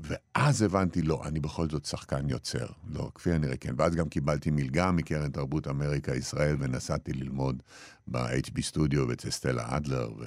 ואז 0.00 0.62
הבנתי, 0.62 1.02
לא, 1.02 1.22
אני 1.24 1.40
בכל 1.40 1.68
זאת 1.68 1.84
שחקן 1.84 2.28
יוצר. 2.28 2.66
לא, 2.88 3.10
כפי 3.14 3.32
הנראה 3.32 3.56
כן. 3.56 3.74
ואז 3.76 3.94
גם 3.94 4.08
קיבלתי 4.08 4.50
מלגה 4.50 4.90
מקרן 4.90 5.30
תרבות 5.30 5.68
אמריקה 5.68 6.14
ישראל, 6.14 6.56
ונסעתי 6.58 7.12
ללמוד 7.12 7.62
ב-HB 8.06 8.62
סטודיו 8.62 9.12
אצל 9.12 9.30
סטלה 9.30 9.76
אדלר, 9.76 10.10
ו... 10.18 10.24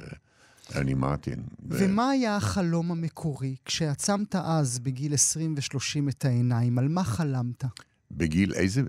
אני 0.75 0.93
מרטין. 0.93 1.43
ו... 1.69 1.77
ומה 1.79 2.09
היה 2.09 2.35
החלום 2.35 2.91
המקורי 2.91 3.55
כשעצמת 3.65 4.35
אז, 4.35 4.79
בגיל 4.79 5.13
20 5.13 5.55
ו-30 5.57 6.09
את 6.09 6.25
העיניים? 6.25 6.79
על 6.79 6.87
מה 6.87 7.03
חלמת? 7.03 7.63
בגיל 8.11 8.53
איזה? 8.53 8.81
20-30, 8.81 8.85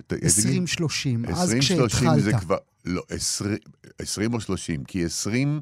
אז 1.35 1.55
כשהתחלת. 1.61 2.19
20-30 2.19 2.21
זה 2.21 2.33
כבר, 2.33 2.57
לא, 2.85 3.03
20, 3.11 3.57
20 3.99 4.35
או 4.35 4.41
30, 4.41 4.85
כי 4.85 5.05
20, 5.05 5.61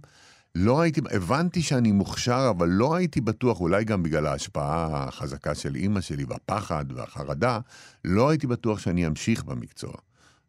לא 0.54 0.80
הייתי, 0.80 1.00
הבנתי 1.10 1.62
שאני 1.62 1.92
מוכשר, 1.92 2.46
אבל 2.50 2.68
לא 2.68 2.94
הייתי 2.94 3.20
בטוח, 3.20 3.60
אולי 3.60 3.84
גם 3.84 4.02
בגלל 4.02 4.26
ההשפעה 4.26 5.04
החזקה 5.08 5.54
של 5.54 5.74
אימא 5.74 6.00
שלי 6.00 6.24
והפחד 6.24 6.84
והחרדה, 6.94 7.58
לא 8.04 8.28
הייתי 8.28 8.46
בטוח 8.46 8.78
שאני 8.78 9.06
אמשיך 9.06 9.44
במקצוע. 9.44 9.94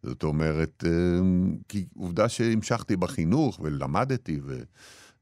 זאת 0.03 0.23
אומרת, 0.23 0.83
אה, 0.87 0.91
כי 1.69 1.85
עובדה 1.97 2.29
שהמשכתי 2.29 2.95
בחינוך 2.95 3.59
ולמדתי, 3.63 4.39
ו... 4.45 4.59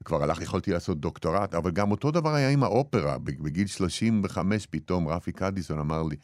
כבר 0.06 0.24
הלך, 0.24 0.42
יכולתי 0.42 0.72
לעשות 0.72 1.00
דוקטורט, 1.00 1.56
אבל 1.56 1.72
גם 1.72 1.92
אותו 1.92 2.12
דבר 2.12 2.34
היה 2.34 2.50
עם 2.50 2.64
האופרה. 2.64 3.18
בגיל 3.18 3.68
35 3.68 4.68
פתאום 4.70 5.08
רפי 5.08 5.32
קדיסון 5.32 5.80
אמר 5.80 6.04
לי, 6.04 6.16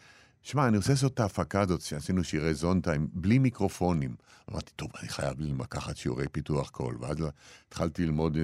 שמע, 0.42 0.68
אני 0.68 0.78
רוצה 0.78 0.92
לעשות 0.92 1.14
את 1.14 1.20
ההפקה 1.20 1.62
הזאת 1.62 1.82
שעשינו 1.82 2.24
שירי 2.24 2.54
זונטיים, 2.54 3.08
בלי 3.14 3.40
מיקרופונים. 3.40 4.16
אמרתי, 4.52 4.72
טוב, 4.76 4.90
אני 5.00 5.10
חייב 5.10 5.36
לקחת 5.40 5.98
שיעורי 5.98 6.28
פיתוח 6.32 6.70
קול. 6.70 6.98
ואז 7.02 7.18
התחלתי 7.68 8.06
ללמוד 8.06 8.38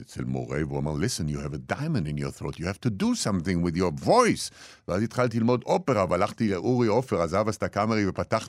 אצל 0.00 0.24
מורה, 0.24 0.58
והוא 0.66 0.78
אמר, 0.78 0.94
listen, 0.94 1.30
you 1.30 1.36
have 1.36 1.54
a 1.54 1.72
diamond 1.72 2.06
in 2.06 2.20
your 2.22 2.40
throat, 2.40 2.56
you 2.56 2.64
have 2.64 2.80
to 2.86 2.90
do 3.02 3.06
something 3.24 3.66
with 3.66 3.76
your 3.76 4.04
voice. 4.06 4.50
ואז 4.88 5.02
התחלתי 5.02 5.38
ללמוד 5.38 5.62
אופרה, 5.66 6.04
והלכתי 6.10 6.48
לאורי 6.48 6.88
עופר, 6.88 7.22
עזב 7.22 7.44
אז 7.48 7.54
את 7.54 7.62
הקאמרי 7.62 8.06
ופתח 8.06 8.48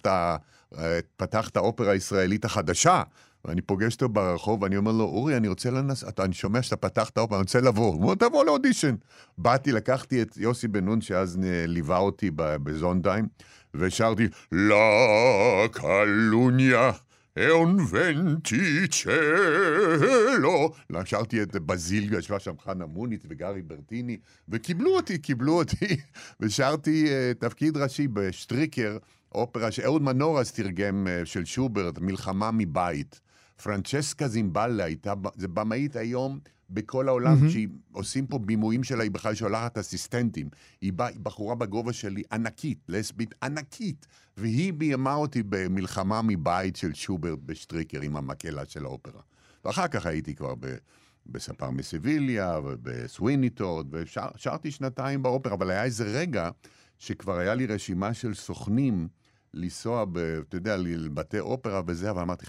את 1.49 1.57
האופרה 1.57 1.91
הישראלית 1.91 2.45
החדשה. 2.45 3.03
ואני 3.45 3.61
פוגש 3.61 3.93
אותו 3.93 4.09
ברחוב, 4.09 4.63
ואני 4.63 4.77
אומר 4.77 4.91
לו, 4.91 5.03
אורי, 5.03 5.37
אני 5.37 5.47
רוצה 5.47 5.71
לנס... 5.71 6.03
אתה, 6.03 6.25
אני 6.25 6.33
שומע 6.33 6.61
שאתה 6.61 6.75
פתחת 6.75 7.17
אופרה, 7.17 7.37
אני 7.37 7.43
רוצה 7.43 7.61
לבוא. 7.61 7.93
הוא 7.93 8.03
אומר, 8.03 8.15
תבוא 8.15 8.45
לאודישן. 8.45 8.95
באתי, 9.37 9.71
לקחתי 9.71 10.21
את 10.21 10.37
יוסי 10.37 10.67
בן 10.67 10.85
נון, 10.85 11.01
שאז 11.01 11.39
ליווה 11.67 11.97
אותי 11.97 12.31
בזונדיים, 12.35 13.27
ושרתי, 13.73 14.27
לה 14.51 14.75
קלוניה. 15.71 16.91
און 17.39 17.77
ונטיצ'לו. 17.89 19.11
שרתי 21.05 21.43
את 21.43 21.55
בזילגה, 21.55 22.17
ישבה 22.17 22.39
שם 22.39 22.53
חנה 22.63 22.85
מוניץ 22.85 23.23
וגרי 23.27 23.61
ברטיני, 23.61 24.17
וקיבלו 24.49 24.95
אותי, 24.95 25.17
קיבלו 25.17 25.53
אותי, 25.53 25.97
ושרתי 26.39 27.07
uh, 27.07 27.11
תפקיד 27.39 27.77
ראשי 27.77 28.07
בשטריקר, 28.07 28.97
אופרה 29.31 29.71
שאהוד 29.71 30.01
מנורס 30.01 30.51
תרגם 30.51 31.07
uh, 31.07 31.25
של 31.25 31.45
שוברט, 31.45 31.99
מלחמה 31.99 32.51
מבית. 32.51 33.21
פרנצ'סקה 33.63 34.27
זימבלה 34.27 34.83
הייתה, 34.83 35.13
זה 35.35 35.47
במאית 35.47 35.95
היום 35.95 36.39
בכל 36.69 37.07
העולם, 37.07 37.37
mm-hmm. 37.37 37.49
שהיא 37.49 37.67
עושים 37.91 38.27
פה 38.27 38.39
בימויים 38.39 38.83
שלה, 38.83 39.03
היא 39.03 39.11
בכלל 39.11 39.35
שולחת 39.35 39.77
אסיסטנטים. 39.77 40.49
היא, 40.81 40.93
בא, 40.93 41.05
היא 41.05 41.19
בחורה 41.23 41.55
בגובה 41.55 41.93
שלי 41.93 42.23
ענקית, 42.31 42.79
לסבית 42.89 43.35
ענקית, 43.43 44.07
והיא 44.37 44.73
ביימה 44.73 45.13
אותי 45.13 45.43
במלחמה 45.49 46.21
מבית 46.21 46.75
של 46.75 46.93
שוברט 46.93 47.39
בשטריקר 47.45 48.01
עם 48.01 48.15
המקהלה 48.15 48.65
של 48.65 48.85
האופרה. 48.85 49.21
ואחר 49.65 49.87
כך 49.87 50.05
הייתי 50.05 50.35
כבר 50.35 50.55
ב... 50.55 50.75
בספר 51.25 51.69
מסיביליה 51.69 52.59
ובסוויני 52.63 53.49
טוד, 53.49 53.95
ושרתי 53.95 54.71
שנתיים 54.71 55.23
באופרה, 55.23 55.53
אבל 55.53 55.71
היה 55.71 55.83
איזה 55.83 56.03
רגע 56.03 56.49
שכבר 56.99 57.37
היה 57.37 57.55
לי 57.55 57.65
רשימה 57.65 58.13
של 58.13 58.33
סוכנים 58.33 59.07
לנסוע, 59.53 60.05
ב, 60.05 60.17
אתה 60.17 60.57
יודע, 60.57 60.77
לבתי 60.77 61.39
אופרה 61.39 61.81
וזה, 61.87 62.09
אבל 62.09 62.21
אמרתי, 62.21 62.45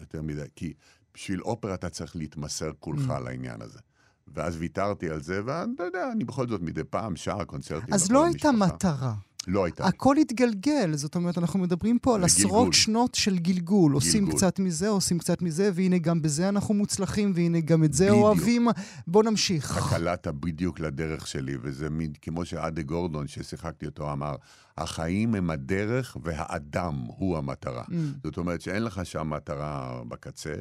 יותר 0.00 0.22
מדי, 0.22 0.42
כי 0.56 0.72
בשביל 1.14 1.42
אופרה 1.42 1.74
אתה 1.74 1.90
צריך 1.90 2.16
להתמסר 2.16 2.70
כולך 2.78 3.10
mm. 3.10 3.18
לעניין 3.18 3.62
הזה. 3.62 3.78
ואז 4.34 4.56
ויתרתי 4.56 5.10
על 5.10 5.22
זה, 5.22 5.40
ואתה 5.46 5.82
יודע, 5.82 6.12
אני 6.12 6.24
בכל 6.24 6.48
זאת 6.48 6.60
מדי 6.60 6.84
פעם 6.84 7.16
שר 7.16 7.44
קונצרטים. 7.44 7.94
אז 7.94 8.12
לא 8.12 8.24
הייתה 8.24 8.52
מטרה. 8.52 9.14
לא 9.46 9.64
הייתה. 9.64 9.86
הכל 9.86 10.16
התגלגל, 10.16 10.96
זאת 10.96 11.14
אומרת, 11.14 11.38
אנחנו 11.38 11.58
מדברים 11.58 11.98
פה 11.98 12.14
על 12.14 12.24
עשרות 12.24 12.72
שנות 12.72 13.14
של 13.14 13.38
גלגול. 13.38 13.62
גלגול. 13.62 13.92
עושים 13.92 14.30
קצת 14.30 14.58
מזה, 14.58 14.88
עושים 14.88 15.18
קצת 15.18 15.42
מזה, 15.42 15.70
והנה 15.74 15.98
גם 15.98 16.22
בזה 16.22 16.48
אנחנו 16.48 16.74
מוצלחים, 16.74 17.32
והנה 17.34 17.60
גם 17.60 17.84
את 17.84 17.92
זה 17.92 18.04
בדיוק. 18.04 18.18
אוהבים. 18.22 18.68
בוא 19.06 19.22
נמשיך. 19.22 19.78
אתה 19.78 19.96
קלעת 19.96 20.26
בדיוק 20.26 20.80
לדרך 20.80 21.26
שלי, 21.26 21.56
וזה 21.62 21.90
מין, 21.90 22.12
כמו 22.22 22.44
שאדה 22.44 22.82
גורדון, 22.82 23.26
ששיחקתי 23.26 23.86
אותו, 23.86 24.12
אמר, 24.12 24.36
החיים 24.78 25.34
הם 25.34 25.50
הדרך 25.50 26.16
והאדם 26.22 26.94
הוא 26.94 27.38
המטרה. 27.38 27.82
Mm. 27.82 27.92
זאת 28.24 28.36
אומרת 28.36 28.60
שאין 28.60 28.84
לך 28.84 29.06
שם 29.06 29.30
מטרה 29.30 30.02
בקצה, 30.08 30.54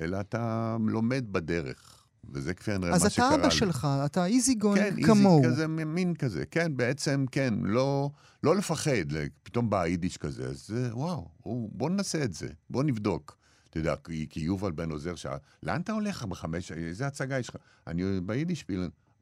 אלא 0.00 0.20
אתה 0.20 0.76
לומד 0.86 1.24
בדרך. 1.32 1.97
וזה 2.32 2.54
כנראה 2.54 2.90
מה 2.90 2.98
שקרה 2.98 3.28
לי. 3.28 3.34
אז 3.34 3.38
אתה 3.38 3.46
אבא 3.46 3.50
שלך, 3.50 3.88
אתה 4.04 4.26
איזי 4.26 4.54
גוינג 4.54 4.94
כן, 5.00 5.06
כמוהו. 5.06 5.42
כן, 5.42 5.48
איזי 5.48 5.62
כזה, 5.62 5.66
מין 5.68 6.14
כזה, 6.14 6.44
כן, 6.50 6.76
בעצם, 6.76 7.24
כן, 7.30 7.54
לא, 7.62 8.10
לא 8.42 8.56
לפחד, 8.56 9.12
פתאום 9.42 9.70
בא 9.70 9.80
היידיש 9.80 10.16
כזה, 10.16 10.44
אז 10.44 10.70
וואו, 10.90 11.28
בוא 11.72 11.90
ננסה 11.90 12.24
את 12.24 12.34
זה, 12.34 12.48
בוא 12.70 12.84
נבדוק. 12.84 13.38
אתה 13.70 13.78
יודע, 13.78 13.94
כי, 14.04 14.26
כי 14.30 14.40
יובל 14.40 14.72
בן 14.72 14.90
עוזר 14.90 15.14
שאל, 15.14 15.36
לאן 15.62 15.80
אתה 15.80 15.92
הולך 15.92 16.24
בחמש, 16.24 16.72
איזה 16.72 17.06
הצגה 17.06 17.38
יש 17.38 17.48
לך? 17.48 17.56
אני 17.86 18.20
ביידיש, 18.20 18.64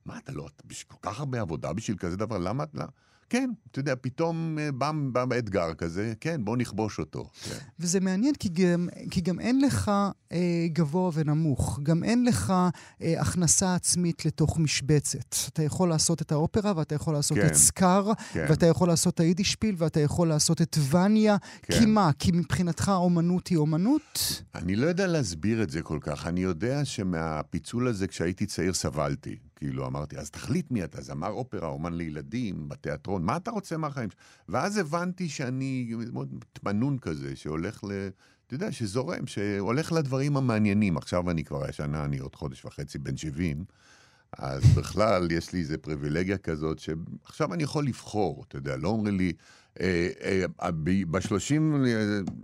מה 0.04 0.18
אתה 0.18 0.32
לא, 0.32 0.48
כל 0.86 0.96
כך 1.02 1.18
הרבה 1.18 1.40
עבודה 1.40 1.72
בשביל 1.72 1.96
כזה 1.96 2.16
דבר, 2.16 2.38
למה, 2.38 2.64
למה? 2.75 2.86
כן, 3.30 3.50
אתה 3.71 3.78
יודע, 3.78 3.95
פתאום 4.00 4.59
אה, 4.59 4.73
בא, 4.73 4.92
בא 5.12 5.38
אתגר 5.38 5.75
כזה, 5.75 6.12
כן, 6.21 6.45
בוא 6.45 6.56
נכבוש 6.56 6.99
אותו. 6.99 7.30
כן. 7.42 7.56
וזה 7.80 8.00
מעניין, 8.00 8.35
כי 8.35 8.49
גם, 8.49 8.88
כי 9.11 9.21
גם 9.21 9.40
אין 9.40 9.61
לך 9.61 9.90
אה, 10.33 10.66
גבוה 10.73 11.11
ונמוך. 11.14 11.80
גם 11.83 12.04
אין 12.04 12.25
לך 12.25 12.52
אה, 13.02 13.21
הכנסה 13.21 13.75
עצמית 13.75 14.26
לתוך 14.26 14.59
משבצת. 14.59 15.35
אתה 15.49 15.62
יכול 15.62 15.88
לעשות 15.88 16.23
את 16.23 16.33
האופרה, 16.33 16.73
ואתה 16.76 16.95
יכול 16.95 17.14
לעשות 17.14 17.38
כן, 17.38 17.47
את 17.47 17.54
סקאר, 17.54 18.12
כן. 18.33 18.47
ואתה 18.49 18.66
יכול 18.66 18.88
לעשות 18.88 19.14
את 19.14 19.21
היידישפיל, 19.21 19.75
ואתה 19.78 20.00
יכול 20.00 20.28
לעשות 20.28 20.62
את 20.62 20.78
וניה. 20.90 21.37
כן. 21.62 21.78
כי 21.78 21.87
מה? 21.87 22.11
כי 22.18 22.33
מבחינתך 22.33 22.92
אומנות 22.95 23.47
היא 23.47 23.59
אומנות? 23.59 24.42
אני 24.54 24.76
לא 24.76 24.87
יודע 24.87 25.06
להסביר 25.06 25.62
את 25.62 25.71
זה 25.71 25.83
כל 25.83 25.99
כך. 26.00 26.26
אני 26.26 26.40
יודע 26.40 26.85
שמהפיצול 26.85 27.88
הזה, 27.88 28.06
כשהייתי 28.06 28.47
צעיר, 28.47 28.73
סבלתי. 28.73 29.37
כאילו, 29.56 29.86
אמרתי, 29.86 30.18
אז 30.18 30.30
תחליט 30.30 30.70
מי 30.70 30.84
אתה, 30.84 31.00
זמר 31.00 31.30
אופרה, 31.30 31.68
אומן 31.68 31.94
לילדים, 31.94 32.68
בתיאטרון, 32.68 33.25
מה 33.25 33.36
אתה 33.36 33.50
רוצה 33.50 33.76
מהחיים? 33.76 34.08
ואז 34.48 34.76
הבנתי 34.76 35.28
שאני 35.28 35.94
מאוד 36.12 36.44
תמנון 36.52 36.98
כזה, 36.98 37.36
שהולך 37.36 37.84
ל... 37.84 38.08
אתה 38.46 38.54
יודע, 38.54 38.72
שזורם, 38.72 39.26
שהולך 39.26 39.92
לדברים 39.92 40.36
המעניינים. 40.36 40.96
עכשיו 40.96 41.30
אני 41.30 41.44
כבר 41.44 41.64
השנה, 41.64 42.04
אני 42.04 42.18
עוד 42.18 42.34
חודש 42.34 42.64
וחצי 42.64 42.98
בן 42.98 43.16
70, 43.16 43.64
אז 44.38 44.62
בכלל 44.76 45.32
יש 45.32 45.52
לי 45.52 45.60
איזו 45.60 45.75
פריבילגיה 45.82 46.38
כזאת, 46.38 46.78
שעכשיו 46.78 47.54
אני 47.54 47.62
יכול 47.62 47.86
לבחור, 47.86 48.44
אתה 48.48 48.56
יודע, 48.56 48.76
לא 48.76 48.88
אומרים 48.88 49.16
לי, 49.16 49.32
אה, 49.80 50.44
ב-30 51.10 51.60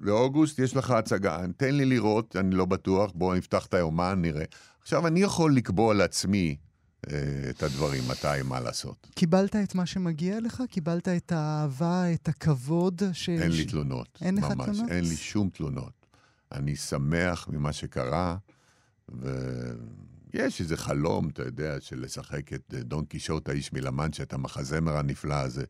לאוגוסט 0.01 0.59
יש 0.59 0.77
לך 0.77 0.91
הצגה, 0.91 1.41
תן 1.57 1.75
לי 1.75 1.85
לראות, 1.85 2.37
אני 2.37 2.55
לא 2.55 2.65
בטוח, 2.65 3.13
בואו 3.15 3.35
נפתח 3.35 3.67
את 3.67 3.75
היומן, 3.75 4.19
נראה. 4.23 4.45
עכשיו, 4.83 5.07
אני 5.07 5.21
יכול 5.21 5.57
לקבוע 5.57 5.95
לעצמי 5.95 6.57
אה, 6.57 6.72
את 7.51 7.63
הדברים, 7.63 8.03
מתי, 8.09 8.43
מה 8.45 8.61
לעשות. 8.61 9.07
קיבלת 9.15 9.57
את 9.57 9.75
מה 9.75 9.87
שמגיע 9.87 10.41
לך? 10.41 10.63
קיבלת 10.71 11.09
את 11.09 11.33
האהבה, 11.33 12.13
את 12.15 12.29
הכבוד? 12.29 13.03
ש... 13.13 13.29
אין 13.29 13.51
לי 13.53 13.65
תלונות. 13.65 14.19
אין 14.21 14.35
לך 14.35 14.45
ממש, 14.45 14.67
תלונות? 14.67 14.91
אין 14.91 15.05
לי 15.05 15.17
שום 15.17 15.49
תלונות. 15.49 16.07
אני 16.53 16.77
שמח 16.77 17.49
ממה 17.53 17.73
שקרה, 17.73 18.37
ויש 20.35 20.61
איזה 20.61 20.77
חלום, 20.77 21.29
אתה 21.29 21.43
יודע, 21.43 21.77
של 21.81 22.01
לשחק 22.03 22.53
את 22.53 22.75
אה, 22.77 22.83
דון 22.83 23.05
קישוט, 23.05 23.49
האיש 23.49 23.73
מלמנצ'ה, 23.73 24.23
את 24.23 24.33
המחזמר 24.33 24.97
הנפלא 24.97 25.35
הזה. 25.35 25.65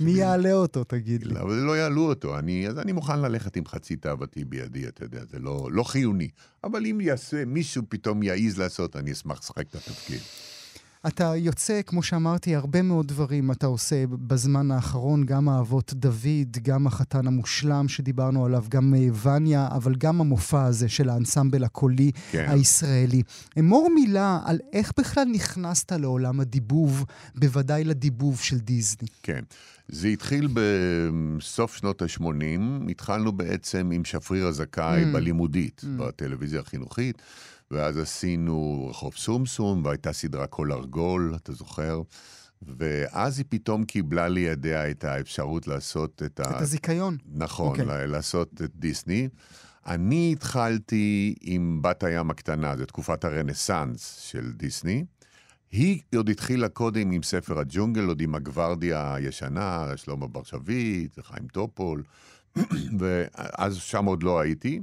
מי 0.00 0.10
שלי- 0.10 0.20
יעלה 0.20 0.52
אותו, 0.52 0.84
תגיד 0.84 1.24
לי? 1.26 1.40
אבל 1.40 1.54
לא 1.54 1.76
יעלו 1.76 2.02
אותו, 2.08 2.38
אני, 2.38 2.68
אז 2.68 2.78
אני 2.78 2.92
מוכן 2.92 3.18
ללכת 3.20 3.56
עם 3.56 3.66
חצי 3.66 3.96
תאוותי 3.96 4.44
בידי, 4.44 4.88
אתה 4.88 5.04
יודע, 5.04 5.24
זה 5.30 5.38
לא, 5.38 5.68
לא 5.72 5.82
חיוני. 5.82 6.28
אבל 6.64 6.86
אם 6.86 7.00
יעשה, 7.00 7.44
מישהו 7.44 7.82
פתאום 7.88 8.22
יעז 8.22 8.58
לעשות, 8.58 8.96
אני 8.96 9.12
אשמח 9.12 9.38
לשחק 9.38 9.66
את 9.70 9.74
התפקיד. 9.74 10.20
אתה 11.06 11.32
יוצא, 11.36 11.80
כמו 11.86 12.02
שאמרתי, 12.02 12.54
הרבה 12.56 12.82
מאוד 12.82 13.08
דברים 13.08 13.50
אתה 13.50 13.66
עושה 13.66 14.04
בזמן 14.06 14.70
האחרון, 14.70 15.24
גם 15.26 15.48
האבות 15.48 15.92
דוד, 15.94 16.56
גם 16.62 16.86
החתן 16.86 17.26
המושלם 17.26 17.88
שדיברנו 17.88 18.44
עליו, 18.44 18.64
גם 18.68 18.94
אה, 18.94 19.32
וניה, 19.32 19.68
אבל 19.70 19.94
גם 19.94 20.20
המופע 20.20 20.64
הזה 20.64 20.88
של 20.88 21.08
האנסמבל 21.08 21.64
הקולי 21.64 22.10
כן. 22.30 22.46
הישראלי. 22.48 23.22
אמור 23.58 23.90
מילה 23.94 24.40
על 24.44 24.58
איך 24.72 24.92
בכלל 24.98 25.24
נכנסת 25.32 25.92
לעולם 25.92 26.40
הדיבוב, 26.40 27.04
בוודאי 27.34 27.84
לדיבוב 27.84 28.40
של 28.40 28.58
דיסני. 28.58 29.08
כן. 29.22 29.40
זה 29.88 30.08
התחיל 30.08 30.48
בסוף 30.54 31.76
שנות 31.76 32.02
ה-80, 32.02 32.60
התחלנו 32.90 33.32
בעצם 33.32 33.90
עם 33.92 34.04
שפריר 34.04 34.46
הזכאי 34.46 35.02
Mm. 35.04 35.14
בלימודית, 35.14 35.82
בטלוויזיה 35.96 36.60
החינוכית, 36.60 37.22
ואז 37.70 37.98
עשינו 37.98 38.86
רחוב 38.90 39.14
סומסום, 39.16 39.84
והייתה 39.84 40.12
סדרה 40.12 40.46
כל 40.46 40.72
ארגול, 40.72 41.34
אתה 41.36 41.52
זוכר? 41.52 42.02
ואז 42.62 43.38
היא 43.38 43.46
פתאום 43.48 43.84
קיבלה 43.84 44.28
לידיה 44.28 44.90
את 44.90 45.04
האפשרות 45.04 45.66
לעשות 45.66 46.22
את 46.26 46.40
ה... 46.40 46.50
את 46.50 46.62
הזיכיון. 46.62 47.16
נכון, 47.32 47.68
אוקיי. 47.68 48.04
okay. 48.04 48.06
לעשות 48.06 48.62
את 48.62 48.70
דיסני. 48.74 49.28
אני 49.86 50.32
התחלתי 50.32 51.34
עם 51.40 51.82
בת 51.82 52.02
הים 52.02 52.30
הקטנה, 52.30 52.76
זו 52.76 52.86
תקופת 52.86 53.24
הרנסאנס 53.24 54.16
של 54.16 54.52
דיסני. 54.52 55.04
היא 55.70 56.00
עוד 56.16 56.28
התחילה 56.28 56.68
קודם 56.68 57.10
עם 57.10 57.22
ספר 57.22 57.58
הג'ונגל, 57.58 58.04
עוד 58.04 58.20
עם 58.20 58.34
הגוורדיה 58.34 59.14
הישנה, 59.14 59.92
שלמה 59.96 60.26
בר 60.26 60.42
שביט, 60.42 61.18
חיים 61.22 61.48
טופול, 61.48 62.02
ואז 62.98 63.76
שם 63.76 64.04
עוד 64.04 64.22
לא 64.22 64.40
הייתי. 64.40 64.80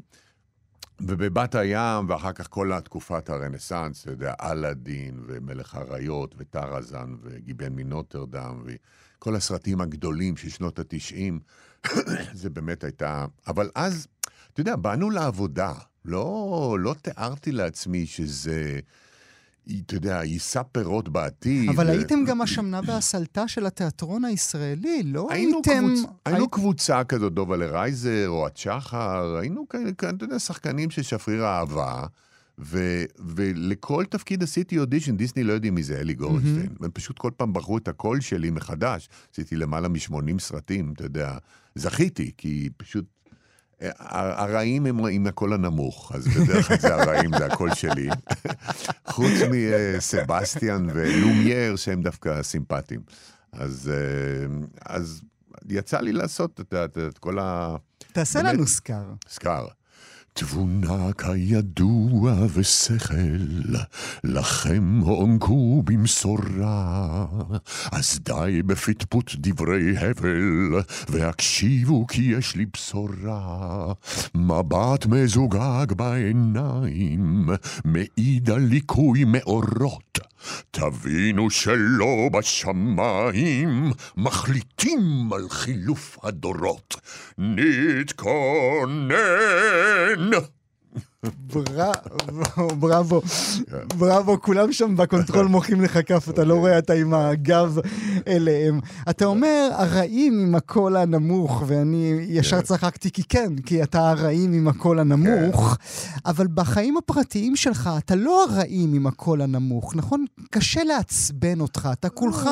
ובבת 1.08 1.56
הים, 1.56 2.10
ואחר 2.10 2.32
כך 2.32 2.48
כל 2.50 2.72
תקופת 2.84 3.30
הרנסאנס, 3.30 4.04
אתה 4.04 4.12
יודע, 4.12 4.34
אלאדין, 4.42 5.24
ומלך 5.28 5.76
האריות, 5.76 6.36
וטראזן, 6.38 7.16
וגיבן 7.22 7.74
מנוטרדם, 7.76 8.64
וכל 8.66 9.36
הסרטים 9.36 9.82
הגדולים 9.82 10.38
של 10.38 10.50
שנות 10.50 10.80
התשעים, 10.80 11.40
זה 12.34 12.50
באמת 12.50 12.84
הייתה... 12.84 13.26
אבל 13.48 13.70
אז, 13.76 14.08
אתה 14.54 14.62
יודע, 14.62 14.76
באנו 14.76 15.10
לעבודה. 15.10 15.74
לא, 16.06 16.78
לא 16.80 16.96
תיארתי 17.02 17.52
לעצמי 17.52 18.06
שזה, 18.06 18.80
אתה 19.86 19.96
יודע, 19.96 20.24
יישא 20.24 20.62
פירות 20.72 21.10
בעתיד. 21.10 21.70
אבל 21.70 21.90
הייתם 21.90 22.20
גם 22.28 22.42
השמנה 22.42 22.80
והסלטה 22.86 23.48
של 23.48 23.66
התיאטרון 23.66 24.26
הישראלי, 24.26 25.04
לא 25.04 25.28
היינו, 25.32 25.62
הייתם... 25.66 25.86
קבוצ... 25.96 26.10
היינו 26.26 26.40
היית- 26.40 26.52
קבוצה 26.52 27.04
כזאת, 27.04 27.34
דובה 27.34 27.58
לרייזר, 27.58 28.26
או 28.30 28.48
את 28.48 28.58
שחר, 28.58 29.36
היינו 29.42 29.70
כאלה, 29.70 29.92
כאלה, 29.94 30.12
אתה 30.12 30.26
יודע, 30.26 30.40
שחקנים 30.40 30.90
של 30.90 31.02
שפריר 31.02 31.46
אהבה, 31.46 32.04
ו... 32.60 33.04
ולכל 33.20 34.06
תפקיד 34.10 34.44
עשיתי 34.44 34.80
אודישן, 34.80 35.18
דיסני 35.18 35.44
לא 35.44 35.54
יודעים 35.54 35.76
מי 35.76 35.84
זה 35.84 35.98
אלי 36.00 36.14
גורנשטיין. 36.14 36.70
הם 36.82 36.92
פשוט 36.94 37.20
כל 37.20 37.32
פעם 37.38 37.54
בחרו 37.54 37.78
את 37.78 37.88
הקול 37.88 38.22
שלי 38.22 38.50
מחדש. 38.50 39.10
עשיתי 39.34 39.56
למעלה 39.56 39.88
מ-80 39.88 40.40
סרטים, 40.40 40.94
אתה 40.96 41.04
יודע. 41.04 41.38
זכיתי, 41.76 42.32
כי 42.38 42.70
פשוט... 42.78 43.06
ה- 43.82 44.44
הרעים 44.44 44.86
הם 44.86 45.06
עם 45.06 45.28
הקול 45.28 45.54
הנמוך, 45.54 46.12
אז 46.16 46.28
בדרך 46.28 46.68
כלל 46.68 46.78
זה 46.80 46.96
הרעים, 46.96 47.32
זה 47.38 47.46
הקול 47.46 47.74
שלי. 47.74 48.10
חוץ 49.08 49.32
מסבסטיאן 49.52 50.88
ולומייר, 50.94 51.76
שהם 51.76 52.02
דווקא 52.02 52.44
סימפטיים. 52.44 53.02
אז, 53.52 53.92
אה, 53.94 54.56
אז 54.96 55.22
יצא 55.70 56.00
לי 56.00 56.12
לעשות 56.12 56.60
את, 56.60 56.74
את, 56.74 56.98
את 56.98 57.18
כל 57.18 57.38
תעשה 58.12 58.42
באמת- 58.44 58.54
לנו 58.54 58.68
סקאר. 58.68 59.04
הסקאר. 59.30 59.68
תבונה 60.34 61.14
כידוע 61.18 62.46
ושכל, 62.54 63.16
לכם 64.24 65.00
הוענקו 65.04 65.84
במשורה. 65.86 67.26
אז 67.92 68.20
די 68.20 68.62
בפטפוט 68.66 69.32
דברי 69.38 69.98
הבל, 69.98 70.82
והקשיבו 71.10 72.08
כי 72.08 72.22
יש 72.22 72.56
לי 72.56 72.66
בשורה. 72.74 73.94
מבט 74.36 75.06
מזוגג 75.06 75.94
בעיניים, 75.96 77.50
מעיד 77.86 78.50
על 78.50 78.62
ליקוי 78.62 79.24
מאורות. 79.24 80.33
תבינו 80.72 81.50
שלא 81.50 82.30
בשמיים 82.32 83.92
מחליטים 84.18 85.34
על 85.34 85.50
חילוף 85.50 86.18
הדורות. 86.24 86.96
נתכונן! 87.38 89.14
בראבו, 91.54 92.76
בראבו, 92.80 93.22
בראבו, 93.98 94.42
כולם 94.42 94.72
שם 94.72 94.96
בקונטרול 94.98 95.46
מוחאים 95.54 95.82
לך 95.82 96.00
כף, 96.06 96.30
אתה 96.30 96.44
לא 96.44 96.56
רואה, 96.56 96.78
אתה 96.78 96.94
עם 96.94 97.14
הגב 97.14 97.78
אליהם. 98.28 98.80
אתה 99.10 99.26
אומר, 99.26 99.70
הרעים 99.74 100.40
עם 100.40 100.56
הקול 100.56 100.98
הנמוך, 100.98 101.64
ואני 101.68 102.26
ישר 102.28 102.62
צחקתי 102.62 103.12
כי 103.12 103.24
כן, 103.24 103.56
כי 103.66 103.84
אתה 103.84 104.10
הרעים 104.10 104.54
עם 104.54 104.68
הקול 104.68 105.00
הנמוך, 105.00 105.78
אבל 106.26 106.48
בחיים 106.54 106.98
הפרטיים 106.98 107.56
שלך 107.56 107.90
אתה 107.98 108.16
לא 108.16 108.44
הרעים 108.44 108.94
עם 108.94 109.08
הקול 109.08 109.42
הנמוך, 109.42 109.96
נכון? 109.96 110.26
קשה 110.52 110.84
לעצבן 110.84 111.60
אותך, 111.60 111.90
אתה 111.94 112.10
כולך... 112.10 112.50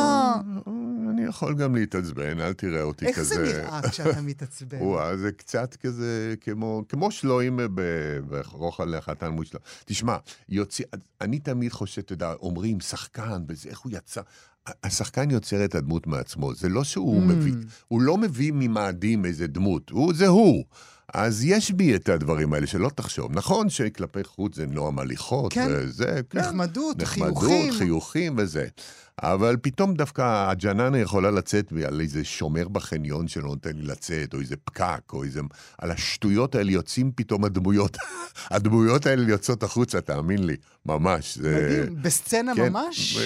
אני 1.11 1.23
יכול 1.23 1.53
גם 1.55 1.75
להתעצבן, 1.75 2.39
אל 2.39 2.53
תראה 2.53 2.81
אותי 2.81 3.05
איך 3.05 3.19
כזה. 3.19 3.35
זה 3.35 3.43
נראה 3.43 3.81
כשאתה 3.89 4.21
מתעצבן? 4.21 4.77
וואה, 4.81 5.17
זה 5.17 5.31
קצת 5.31 5.75
כזה 5.75 6.35
כמו, 6.41 6.83
כמו 6.89 7.11
שלואים 7.11 7.59
ב- 7.75 8.19
ברוחל 8.53 8.95
החתן 8.95 9.27
מושלם. 9.27 9.59
תשמע, 9.85 10.17
יוצא, 10.49 10.83
אני 11.21 11.39
תמיד 11.39 11.71
חושב, 11.71 12.01
אתה 12.01 12.13
יודע, 12.13 12.33
אומרים 12.41 12.79
שחקן 12.79 13.43
וזה, 13.47 13.69
איך 13.69 13.79
הוא 13.79 13.91
יצא. 13.95 14.21
השחקן 14.83 15.31
יוצר 15.31 15.65
את 15.65 15.75
הדמות 15.75 16.07
מעצמו, 16.07 16.55
זה 16.55 16.69
לא 16.69 16.83
שהוא 16.83 17.21
Mm. 17.21 17.25
מביא, 17.25 17.53
הוא 17.87 18.01
לא 18.01 18.17
מביא 18.17 18.51
ממאדים 18.55 19.25
איזה 19.25 19.47
דמות, 19.47 19.89
הוא, 19.89 20.13
זה 20.13 20.27
הוא. 20.27 20.63
אז 21.13 21.43
יש 21.45 21.71
בי 21.71 21.95
את 21.95 22.09
הדברים 22.09 22.53
האלה, 22.53 22.67
שלא 22.67 22.89
תחשוב. 22.95 23.31
נכון 23.33 23.69
שכלפי 23.69 24.23
חוץ 24.23 24.55
זה 24.55 24.65
נועם 24.67 24.99
הליכות, 24.99 25.53
כן. 25.53 25.67
וזה, 25.69 26.19
כן. 26.29 26.39
נחמדות, 26.39 27.01
נחמדות, 27.01 27.37
חיוכים. 27.37 27.73
חיוכים 27.73 28.35
וזה. 28.37 28.67
אבל 29.21 29.57
פתאום 29.61 29.93
דווקא 29.93 30.49
הג'ננה 30.49 30.97
יכולה 30.97 31.31
לצאת 31.31 31.73
על 31.87 32.01
איזה 32.01 32.23
שומר 32.23 32.67
בחניון 32.67 33.27
שלא 33.27 33.47
נותן 33.47 33.75
לי 33.75 33.83
לצאת, 33.83 34.33
או 34.33 34.39
איזה 34.39 34.55
פקק, 34.63 35.01
או 35.13 35.23
איזה... 35.23 35.41
על 35.77 35.91
השטויות 35.91 36.55
האלה 36.55 36.71
יוצאים 36.71 37.11
פתאום 37.15 37.45
הדמויות. 37.45 37.97
הדמויות 38.51 39.05
האלה 39.05 39.29
יוצאות 39.29 39.63
החוצה, 39.63 40.01
תאמין 40.01 40.45
לי, 40.45 40.55
ממש. 40.85 41.37
זה... 41.37 41.55
מדהים, 41.55 42.01
בסצנה 42.01 42.55
כן, 42.55 42.69
ממש? 42.69 43.17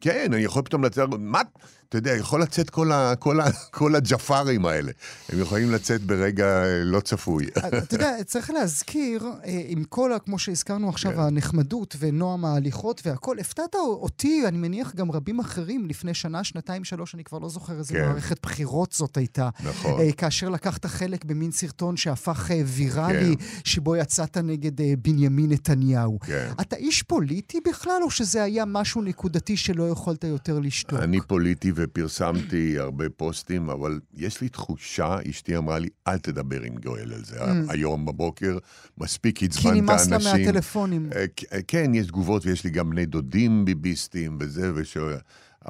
כן, 0.00 0.32
אני 0.32 0.42
יכול 0.42 0.62
פתאום 0.62 0.84
לצאת, 0.84 1.08
מה? 1.18 1.40
אתה 1.88 1.98
יודע, 1.98 2.16
יכול 2.16 2.42
לצאת 2.42 2.70
כל, 2.70 2.92
ה, 2.92 3.14
כל, 3.18 3.40
ה, 3.40 3.44
כל 3.70 3.94
הג'פארים 3.94 4.66
האלה. 4.66 4.92
הם 5.28 5.40
יכולים 5.40 5.72
לצאת 5.72 6.02
ברגע 6.02 6.46
אה, 6.46 6.84
לא 6.84 7.00
צפוי. 7.00 7.46
אתה 7.58 7.94
יודע, 7.94 8.24
צריך 8.24 8.50
להזכיר, 8.50 9.24
אה, 9.44 9.62
עם 9.66 9.84
כל, 9.84 10.12
כמו 10.24 10.38
שהזכרנו 10.38 10.88
עכשיו, 10.88 11.12
כן. 11.12 11.18
הנחמדות 11.18 11.96
ונועם 11.98 12.44
ההליכות 12.44 13.02
והכול, 13.06 13.38
הפתעת 13.40 13.74
אותי, 13.74 14.42
אני 14.48 14.58
מניח 14.58 14.94
גם 14.94 15.10
רבים 15.10 15.38
אחרים, 15.40 15.86
לפני 15.86 16.14
שנה, 16.14 16.44
שנתיים, 16.44 16.84
שלוש, 16.84 17.14
אני 17.14 17.24
כבר 17.24 17.38
לא 17.38 17.48
זוכר 17.48 17.78
איזה 17.78 17.94
כן. 17.94 18.06
מערכת 18.06 18.42
בחירות 18.42 18.92
זאת 18.92 19.16
הייתה. 19.16 19.48
נכון. 19.64 20.00
אה, 20.00 20.12
כאשר 20.12 20.48
לקחת 20.48 20.86
חלק 20.86 21.24
במין 21.24 21.50
סרטון 21.50 21.96
שהפך 21.96 22.50
אה, 22.50 22.62
ויראלי, 22.64 23.36
שבו 23.64 23.96
יצאת 23.96 24.36
נגד 24.36 24.80
אה, 24.80 24.92
בנימין 25.02 25.52
נתניהו. 25.52 26.18
כן. 26.20 26.48
אתה 26.60 26.76
איש 26.76 27.02
פוליטי 27.02 27.60
בכלל, 27.68 28.02
או 28.02 28.10
שזה 28.10 28.42
היה 28.42 28.64
משהו 28.64 29.02
נקודתי 29.02 29.56
שלא 29.56 29.88
יכולת 29.88 30.24
יותר 30.24 30.58
לשתוק? 30.58 30.98
אני 31.00 31.20
פוליטי 31.26 31.72
ופרסמתי 31.78 32.78
הרבה 32.78 33.04
פוסטים, 33.16 33.70
אבל 33.70 34.00
יש 34.14 34.40
לי 34.40 34.48
תחושה, 34.48 35.16
אשתי 35.30 35.56
אמרה 35.56 35.78
לי, 35.78 35.88
אל 36.08 36.18
תדבר 36.18 36.62
עם 36.62 36.74
גואל 36.76 37.12
על 37.12 37.24
זה. 37.24 37.36
היום 37.68 38.04
בבוקר 38.06 38.58
מספיק 38.98 39.38
כי 39.38 39.44
עצבנת 39.46 39.74
נמאס 39.74 40.06
לה 40.06 40.16
אנשים. 40.16 40.30
מהטלפונים. 40.46 41.10
אה, 41.16 41.24
אה, 41.52 41.58
כן, 41.68 41.94
יש 41.94 42.06
תגובות, 42.06 42.46
ויש 42.46 42.64
לי 42.64 42.70
גם 42.70 42.90
בני 42.90 43.06
דודים 43.06 43.64
ביביסטים 43.64 44.38
וזה, 44.40 44.70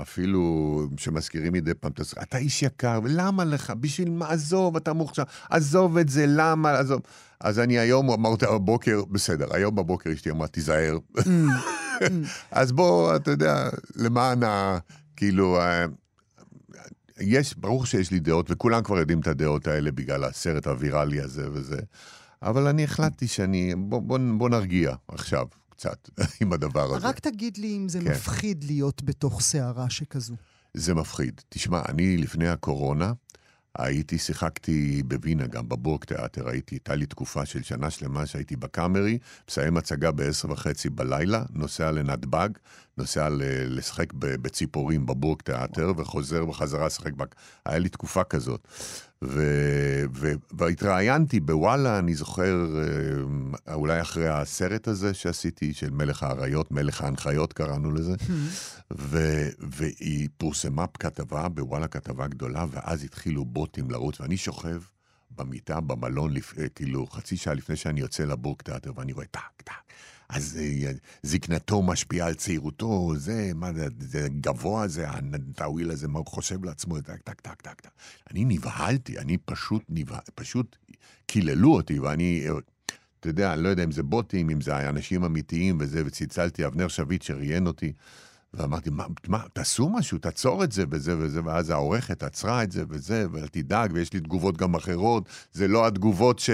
אפילו 0.03 0.42
שמזכירים 0.97 1.53
מדי 1.53 1.75
פעם, 1.75 1.92
"אתה- 2.23 2.38
איש 2.38 2.62
יקר, 2.62 3.01
ולמה 3.05 3.44
לך? 3.44 3.73
בשביל 3.81 4.11
מה? 4.11 4.29
עזוב, 4.31 4.77
אתה 4.77 4.92
מוכשר, 4.92 5.23
עזוב 5.51 5.99
את 5.99 6.09
זה, 6.09 6.25
למה? 6.29 6.79
עזוב. 6.79 7.01
אז 7.40 7.59
אני 7.59 7.79
היום 7.79 8.11
אמרתי 8.11 8.47
בבוקר, 8.47 9.03
בסדר, 9.11 9.47
היום 9.51 9.75
בבוקר 9.75 10.12
אשתי 10.12 10.31
אמרה, 10.31 10.47
תיזהר. 10.47 10.99
אז 12.51 12.73
בוא, 12.73 13.16
אתה 13.16 13.31
יודע, 13.31 13.68
למען 13.97 14.42
ה... 14.42 14.79
כאילו, 15.18 15.61
ה- 15.61 15.87
יש, 17.20 17.54
ברור 17.57 17.87
שיש 17.87 18.11
לי 18.11 18.20
דעות, 18.20 18.50
וכולם 18.50 18.83
כבר 18.83 18.98
יודעים 18.98 19.20
את 19.20 19.26
הדעות 19.26 19.66
האלה 19.66 19.90
בגלל 19.90 20.24
הסרט 20.24 20.66
הוויראלי 20.66 21.20
הזה 21.20 21.48
וזה, 21.52 21.78
אבל 22.42 22.66
אני 22.66 22.85
החלטתי 22.85 23.26
שאני, 23.28 23.74
בוא, 23.78 24.02
בוא, 24.02 24.18
בוא 24.38 24.48
נרגיע 24.48 24.94
עכשיו 25.09 25.46
קצת 25.70 26.11
עם 26.40 26.52
הדבר 26.52 26.94
הזה. 26.96 27.07
רק 27.09 27.18
תגיד 27.18 27.57
לי 27.59 27.76
אם 27.76 27.88
זה 27.88 28.00
כן. 28.00 28.11
מפחיד 28.11 28.64
להיות 28.64 29.02
בתוך 29.02 29.40
סערה 29.40 29.90
שכזו. 29.90 30.35
זה 30.74 30.94
מפחיד. 30.94 31.40
תשמע, 31.48 31.83
אני 31.88 32.16
לפני 32.16 32.48
הקורונה 32.48 33.12
הייתי, 33.78 34.18
שיחקתי 34.18 35.02
בווינה 35.02 35.46
גם 35.46 35.68
בבורג 35.68 36.04
תיאטר, 36.04 36.48
הייתי, 36.48 36.74
הייתה 36.74 36.94
לי 36.94 37.07
תקופה 37.07 37.46
של 37.46 37.62
שנה 37.62 37.90
שלמה 37.90 38.26
שהייתי 38.26 38.57
בקאמרי, 38.57 39.18
מסיים 39.48 39.76
הצגה 39.76 40.11
בעשר 40.11 40.50
וחצי 40.50 40.90
בלילה, 40.90 41.42
נוסע 41.50 41.90
לנתב"ג, 41.90 42.48
נוסע 42.98 43.28
ל- 43.28 43.78
לשחק 43.78 44.12
בציפורים 44.12 45.07
בבורג 45.07 45.42
תיאטר, 45.42 45.92
וחוזר 45.96 46.44
בחזרה 46.44 46.87
לשחק, 46.87 47.12
בק... 47.12 47.35
היה 47.66 47.78
לי 47.78 47.88
תקופה 47.88 48.24
כזאת. 48.24 48.68
ו... 49.24 49.42
ו... 50.14 50.33
והתראיינתי 50.52 51.40
בוואלה, 51.40 51.98
אני 51.98 52.14
זוכר, 52.14 52.66
אה, 53.68 53.74
אולי 53.74 54.00
אחרי 54.00 54.28
הסרט 54.28 54.88
הזה 54.88 55.14
שעשיתי, 55.14 55.74
של 55.74 55.90
מלך 55.90 56.22
האריות, 56.22 56.70
מלך 56.70 57.02
ההנחיות 57.02 57.52
קראנו 57.52 57.92
לזה, 57.92 58.14
ו... 58.98 59.18
והיא 59.59 60.28
פורסמה 60.37 60.85
כתבה, 61.00 61.48
בוואלה 61.48 61.88
כתבה 61.88 62.26
גדולה, 62.26 62.64
ואז 62.70 63.04
התחילו 63.04 63.44
בוטים 63.44 63.90
לרוץ, 63.90 64.20
ואני 64.20 64.37
שוכב 64.37 64.83
במיטה, 65.31 65.81
במלון, 65.81 66.33
לפ... 66.33 66.59
אה, 66.59 66.68
כאילו 66.68 67.07
חצי 67.07 67.37
שעה 67.37 67.54
לפני 67.54 67.76
שאני 67.76 68.00
יוצא 68.00 68.24
לבורג 68.24 68.62
תיאטר, 68.62 68.92
ואני 68.96 69.12
רואה 69.12 69.26
טק, 69.26 69.62
טק. 69.64 69.72
אז 70.29 70.59
אה, 70.61 70.93
זקנתו 71.23 71.83
משפיעה 71.83 72.27
על 72.27 72.35
צעירותו, 72.35 73.12
זה, 73.17 73.51
מה 73.55 73.73
זה, 73.73 73.87
זה 73.99 74.29
גבוה 74.41 74.88
זה, 74.88 75.07
האוויל 75.11 75.90
הזה, 75.91 76.09
מה 76.09 76.19
הוא 76.19 76.27
חושב 76.27 76.64
לעצמו, 76.64 77.01
טק, 77.01 77.23
טק, 77.25 77.41
טק, 77.41 77.62
טק, 77.62 77.81
טק. 77.81 77.91
אני 78.31 78.45
נבהלתי, 78.45 79.19
אני 79.19 79.37
פשוט 79.38 79.83
נבהל, 79.88 80.21
פשוט 80.35 80.77
קיללו 81.27 81.75
אותי, 81.75 81.99
ואני, 81.99 82.45
אה, 82.47 82.53
אתה 83.21 83.29
יודע, 83.29 83.53
אני 83.53 83.62
לא 83.62 83.69
יודע 83.69 83.85
אם 83.85 83.91
זה 83.91 84.03
בוטים, 84.03 84.51
אם 84.51 84.61
זה 84.61 84.88
אנשים 84.88 85.25
אמיתיים 85.25 85.79
וזה, 85.81 86.03
וצלצלתי, 86.07 86.67
אבנר 86.67 86.88
שביט 86.88 87.23
שראיין 87.23 87.67
אותי, 87.67 87.93
ואמרתי, 88.55 88.91
מה, 88.91 89.07
מה, 89.29 89.43
תעשו 89.53 89.88
משהו, 89.88 90.19
תעצור 90.19 90.64
את 90.64 90.73
זה 90.73 90.85
וזה 90.91 91.19
וזה, 91.19 91.41
ואז 91.45 91.71
העורכת 91.71 92.23
עצרה 92.23 92.62
את 92.62 92.73
זה 92.73 92.85
וזה, 92.88 93.27
ואל 93.33 93.49
תדאג, 93.49 93.91
ויש 93.95 94.12
לי 94.12 94.21
תגובות 94.21 94.57
גם 94.57 94.75
אחרות, 94.75 95.29
זה 95.53 95.69
לא 95.69 95.87
התגובות 95.87 96.38
ש... 96.38 96.51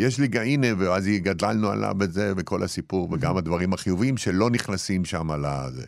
יש 0.00 0.18
לי, 0.18 0.28
הנה, 0.34 0.66
ואז 0.78 1.06
גדלנו 1.06 1.70
עליו 1.70 1.94
וזה, 2.00 2.32
וכל 2.36 2.62
הסיפור, 2.62 3.08
וגם 3.12 3.36
הדברים 3.36 3.72
החיוביים 3.72 4.16
שלא 4.16 4.50
נכנסים 4.50 5.04
שם 5.04 5.30
על 5.30 5.44
הזה. 5.44 5.84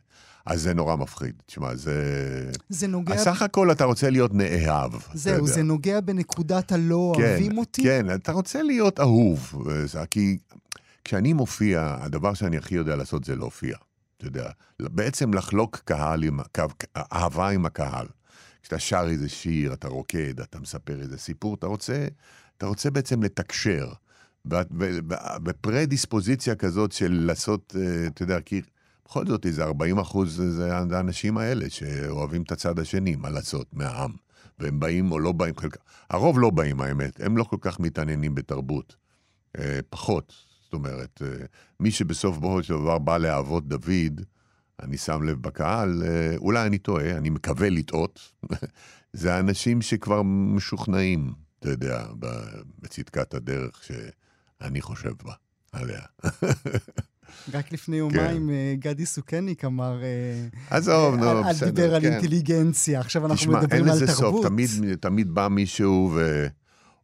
אז 0.46 0.62
זה 0.62 0.74
נורא 0.74 0.96
מפחיד. 0.96 1.34
תשמע, 1.46 1.74
זה... 1.74 2.50
זה 2.68 2.86
נוגע... 2.86 3.16
סך 3.16 3.42
הכל 3.42 3.72
אתה 3.72 3.84
רוצה 3.84 4.10
להיות 4.10 4.34
נאהב. 4.34 4.92
זהו. 5.14 5.46
זה 5.46 5.62
נוגע 5.62 6.00
בנקודת 6.00 6.72
הלא 6.72 7.12
אוהבים 7.16 7.58
אותי. 7.58 7.82
כן, 7.82 8.14
אתה 8.14 8.32
רוצה 8.32 8.62
להיות 8.62 9.00
אהוב. 9.00 9.64
כי 10.10 10.38
כשאני 11.04 11.32
מופיע, 11.32 11.96
הדבר 12.00 12.34
שאני 12.34 12.56
הכי 12.56 12.74
יודע 12.74 12.96
לעשות 12.96 13.24
זה 13.24 13.36
להופיע. 13.36 13.76
אתה 14.16 14.26
יודע, 14.26 14.50
בעצם 14.80 15.34
לחלוק 15.34 15.80
קהל 15.84 16.22
עם, 16.22 16.40
אהבה 16.96 17.48
עם 17.48 17.66
הקהל. 17.66 18.06
כשאתה 18.62 18.78
שר 18.78 19.06
איזה 19.08 19.28
שיר, 19.28 19.72
אתה 19.72 19.88
רוקד, 19.88 20.40
אתה 20.40 20.60
מספר 20.60 21.00
איזה 21.00 21.18
סיפור, 21.18 21.54
אתה 21.54 21.66
רוצה, 21.66 22.06
אתה 22.56 22.66
רוצה 22.66 22.90
בעצם 22.90 23.22
לתקשר. 23.22 23.92
ב- 24.44 24.62
בפרדיספוזיציה 25.42 26.54
כזאת 26.54 26.92
של 26.92 27.12
לעשות, 27.26 27.76
אה, 27.78 28.06
אתה 28.06 28.22
יודע, 28.22 28.40
כי 28.40 28.62
בכל 29.04 29.26
זאת 29.26 29.46
איזה 29.46 29.64
40 29.64 29.98
אחוז 29.98 30.42
זה 30.48 30.76
האנשים 30.76 31.38
האלה 31.38 31.70
שאוהבים 31.70 32.42
את 32.42 32.52
הצד 32.52 32.78
השני, 32.78 33.16
מה 33.16 33.30
לעשות, 33.30 33.66
מהעם. 33.72 34.10
והם 34.58 34.80
באים 34.80 35.12
או 35.12 35.18
לא 35.18 35.32
באים, 35.32 35.56
חלקם. 35.56 35.80
הרוב 36.10 36.38
לא 36.38 36.50
באים, 36.50 36.80
האמת. 36.80 37.20
הם 37.20 37.36
לא 37.36 37.44
כל 37.44 37.56
כך 37.60 37.80
מתעניינים 37.80 38.34
בתרבות. 38.34 38.96
אה, 39.58 39.80
פחות. 39.90 40.32
זאת 40.64 40.72
אומרת, 40.72 41.22
אה, 41.22 41.44
מי 41.80 41.90
שבסוף 41.90 42.38
בו 42.38 42.62
של 42.62 42.74
דבר 42.74 42.98
בא 42.98 43.18
להאבות 43.18 43.68
דוד, 43.68 44.20
אני 44.82 44.98
שם 44.98 45.22
לב 45.22 45.42
בקהל, 45.42 46.02
אולי 46.36 46.66
אני 46.66 46.78
טועה, 46.78 47.10
אני 47.10 47.30
מקווה 47.30 47.70
לטעות, 47.70 48.32
זה 49.12 49.34
האנשים 49.34 49.82
שכבר 49.82 50.22
משוכנעים, 50.22 51.32
אתה 51.58 51.70
יודע, 51.70 52.06
בצדקת 52.78 53.34
הדרך 53.34 53.90
שאני 54.62 54.80
חושב 54.80 55.12
בה, 55.24 55.32
עליה. 55.72 56.00
רק 57.54 57.72
לפני 57.72 57.96
יומיים 57.96 58.50
אה, 58.50 58.74
גדי 58.78 59.06
סוכניק 59.06 59.64
אמר... 59.64 60.02
אה, 60.02 60.76
עזוב, 60.76 61.14
אה, 61.14 61.20
נו, 61.20 61.28
על- 61.28 61.44
בסדר, 61.54 61.70
דיבר 61.70 61.94
על 61.94 62.02
כן. 62.02 62.12
אינטליגנציה, 62.12 63.00
עכשיו 63.00 63.22
אנחנו 63.22 63.36
תשמע, 63.36 63.54
אין 63.58 63.64
מדברים 63.64 63.84
על 63.84 63.90
לזה 63.90 64.06
סוף, 64.06 64.18
תרבות. 64.20 64.46
תמיד, 64.46 64.68
תמיד 65.00 65.30
בא 65.34 65.48
מישהו 65.48 66.18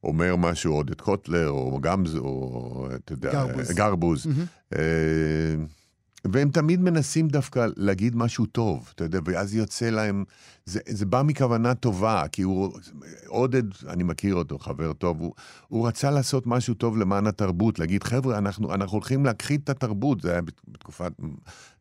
ואומר 0.02 0.36
משהו, 0.36 0.74
עודד 0.74 1.00
קוטלר, 1.00 1.48
או 1.50 1.78
גמז, 1.80 2.16
או 2.16 2.88
אתה 2.94 3.12
יודע, 3.12 3.30
גרבוז. 3.32 3.70
גרבוז. 3.70 4.26
אה, 4.76 4.80
והם 6.24 6.50
תמיד 6.50 6.80
מנסים 6.80 7.28
דווקא 7.28 7.66
להגיד 7.76 8.16
משהו 8.16 8.46
טוב, 8.46 8.92
אתה 8.94 9.04
יודע, 9.04 9.18
ואז 9.24 9.54
יוצא 9.54 9.90
להם, 9.90 10.24
זה, 10.64 10.80
זה 10.88 11.06
בא 11.06 11.22
מכוונה 11.22 11.74
טובה, 11.74 12.24
כי 12.32 12.42
הוא, 12.42 12.78
עודד, 13.26 13.62
אני 13.88 14.02
מכיר 14.02 14.34
אותו, 14.34 14.58
חבר 14.58 14.92
טוב, 14.92 15.20
הוא, 15.20 15.34
הוא 15.68 15.88
רצה 15.88 16.10
לעשות 16.10 16.46
משהו 16.46 16.74
טוב 16.74 16.96
למען 16.96 17.26
התרבות, 17.26 17.78
להגיד, 17.78 18.04
חבר'ה, 18.04 18.38
אנחנו, 18.38 18.74
אנחנו 18.74 18.92
הולכים 18.96 19.24
להכחיד 19.24 19.60
את 19.64 19.70
התרבות, 19.70 20.20
זה 20.20 20.32
היה 20.32 20.42
בת- 20.42 20.60
בתקופת, 20.68 21.12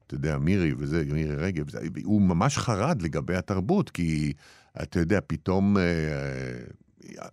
אתה 0.08 0.16
יודע, 0.16 0.38
מירי 0.38 0.74
וזה, 0.78 1.04
מירי 1.14 1.36
רגב, 1.36 1.70
זה, 1.70 1.80
הוא 2.04 2.22
ממש 2.22 2.58
חרד 2.58 3.02
לגבי 3.02 3.36
התרבות, 3.36 3.90
כי 3.90 4.34
אתה 4.82 5.00
יודע, 5.00 5.20
פתאום... 5.28 5.78
אה, 5.78 5.84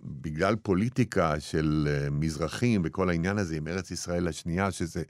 בגלל 0.02 0.56
פוליטיקה 0.56 1.40
של 1.40 1.88
אה, 1.90 2.10
מזרחים 2.10 2.82
וכל 2.84 3.08
העניין 3.10 3.38
הזה 3.38 3.56
עם 3.56 3.68
ארץ 3.68 3.90
ישראל 3.90 4.28
השנייה, 4.28 4.70
שזה 4.70 5.02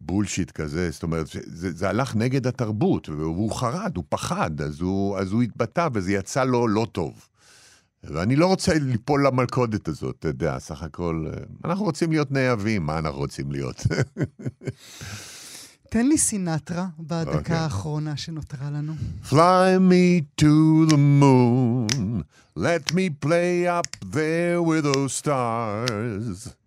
בולשיט 0.00 0.50
כזה, 0.50 0.90
זאת 0.90 1.02
אומרת, 1.02 1.26
זה, 1.26 1.72
זה 1.72 1.88
הלך 1.88 2.16
נגד 2.16 2.46
התרבות, 2.46 3.08
והוא 3.08 3.52
חרד, 3.52 3.96
הוא 3.96 4.04
פחד, 4.08 4.60
אז 4.60 4.80
הוא, 4.80 5.18
אז 5.18 5.32
הוא 5.32 5.42
התבטא 5.42 5.88
וזה 5.92 6.12
יצא 6.12 6.44
לו 6.44 6.68
לא 6.68 6.86
טוב. 6.92 7.28
ואני 8.04 8.36
לא 8.36 8.46
רוצה 8.46 8.74
ליפול 8.74 9.26
למלכודת 9.26 9.88
הזאת, 9.88 10.16
אתה 10.18 10.28
יודע, 10.28 10.58
סך 10.58 10.82
הכל, 10.82 11.24
אה, 11.26 11.42
אנחנו 11.64 11.84
רוצים 11.84 12.10
להיות 12.10 12.32
נאהבים, 12.32 12.86
מה 12.86 12.98
אנחנו 12.98 13.18
רוצים 13.18 13.52
להיות? 13.52 13.86
תן 15.90 16.06
לי 16.06 16.18
סינטרה 16.18 16.86
בדקה 16.98 17.38
אוקיי. 17.38 17.56
האחרונה 17.56 18.16
שנותרה 18.16 18.70
לנו. 18.70 18.92
Fly 19.24 19.78
me 19.90 20.42
to 20.42 20.90
the 20.90 20.96
moon, 21.22 22.22
let 22.58 22.92
me 22.92 23.26
play 23.26 23.66
up 23.66 24.12
there 24.14 24.62
with 24.62 24.84
those 24.84 25.12
stars. 25.12 26.58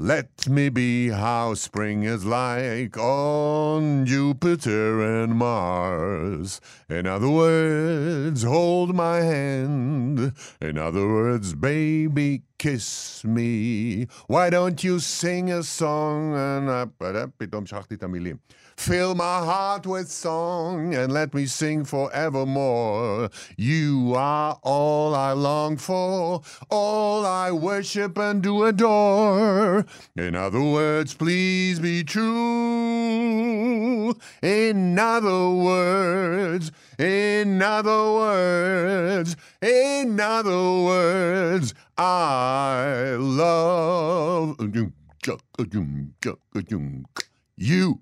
Let 0.00 0.48
me 0.48 0.68
be 0.68 1.08
how 1.08 1.54
spring 1.54 2.04
is 2.04 2.24
like 2.24 2.96
on 2.96 4.06
Jupiter 4.06 5.02
and 5.02 5.34
Mars. 5.34 6.60
In 6.88 7.04
other 7.04 7.28
words, 7.28 8.44
hold 8.44 8.94
my 8.94 9.16
hand. 9.16 10.34
In 10.60 10.78
other 10.78 11.04
words, 11.04 11.54
baby, 11.54 12.42
kiss 12.58 13.24
me. 13.24 14.06
Why 14.28 14.50
don't 14.50 14.84
you 14.84 15.00
sing 15.00 15.50
a 15.50 15.64
song? 15.64 16.34
And 16.36 16.70
I... 16.70 16.86
פתאום 17.38 17.66
שכחתי 17.66 17.94
את 17.94 18.02
המילים. 18.02 18.36
Fill 18.75 19.15
my 19.15 19.39
heart 19.39 19.85
with 19.85 20.09
song 20.09 20.93
and 20.93 21.13
let 21.13 21.33
me 21.33 21.45
sing 21.45 21.85
forevermore. 21.85 23.29
You 23.57 24.13
are 24.15 24.59
all 24.61 25.15
I 25.15 25.31
long 25.33 25.77
for, 25.77 26.41
all 26.69 27.25
I 27.25 27.51
worship 27.51 28.17
and 28.17 28.41
do 28.41 28.63
adore. 28.63 29.85
In 30.15 30.35
other 30.35 30.61
words, 30.61 31.13
please 31.13 31.79
be 31.79 32.03
true. 32.03 33.33
In 34.41 34.99
other 34.99 35.49
words, 35.49 36.71
in 36.97 37.61
other 37.61 38.11
words, 38.11 39.35
in 39.61 40.19
other 40.19 40.83
words, 40.83 41.73
I 41.97 43.15
love 43.17 44.57
you. 47.55 47.99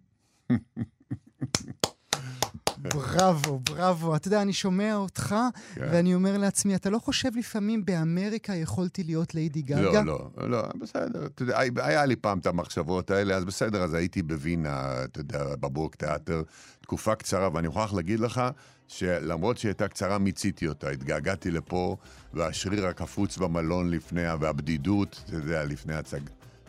בראבו, 2.78 3.60
בראבו. 3.60 4.16
אתה 4.16 4.28
יודע, 4.28 4.42
אני 4.42 4.54
שומע 4.54 4.96
אותך, 4.96 5.36
כן. 5.76 5.82
ואני 5.92 6.16
אומר 6.16 6.38
לעצמי, 6.38 6.76
אתה 6.76 6.90
לא 6.90 7.00
חושב 7.00 7.30
לפעמים 7.36 7.86
באמריקה 7.86 8.56
יכולתי 8.56 9.04
להיות 9.04 9.36
ליידי 9.36 9.62
גגה? 9.62 10.02
לא, 10.04 10.30
לא, 10.38 10.50
לא, 10.50 10.64
בסדר. 10.80 11.26
אתה 11.26 11.44
יודע, 11.44 11.60
היה 11.60 12.06
לי 12.06 12.16
פעם 12.16 12.40
את 12.40 12.46
המחשבות 12.46 13.12
האלה, 13.12 13.36
אז 13.36 13.46
בסדר, 13.46 13.84
אז 13.84 13.94
הייתי 13.94 14.22
בווינה, 14.22 15.04
אתה 15.04 15.20
יודע, 15.20 15.56
בבורג 15.56 15.96
תיאטר, 15.96 16.42
תקופה 16.82 17.16
קצרה, 17.16 17.50
ואני 17.54 17.68
מוכרח 17.68 17.94
להגיד 17.94 18.20
לך, 18.20 18.42
שלמרות 18.88 19.58
שהיא 19.58 19.70
הייתה 19.70 19.88
קצרה, 19.88 20.18
מיציתי 20.18 20.68
אותה. 20.68 20.90
התגעגעתי 20.90 21.52
לפה, 21.52 21.98
והשריר 22.34 22.88
הקפוץ 22.88 23.38
במלון 23.38 23.90
לפני, 23.90 24.34
והבדידות, 24.40 25.24
אתה 25.26 25.36
יודע, 25.36 25.66
לפני 25.66 25.96
הצג... 25.96 26.20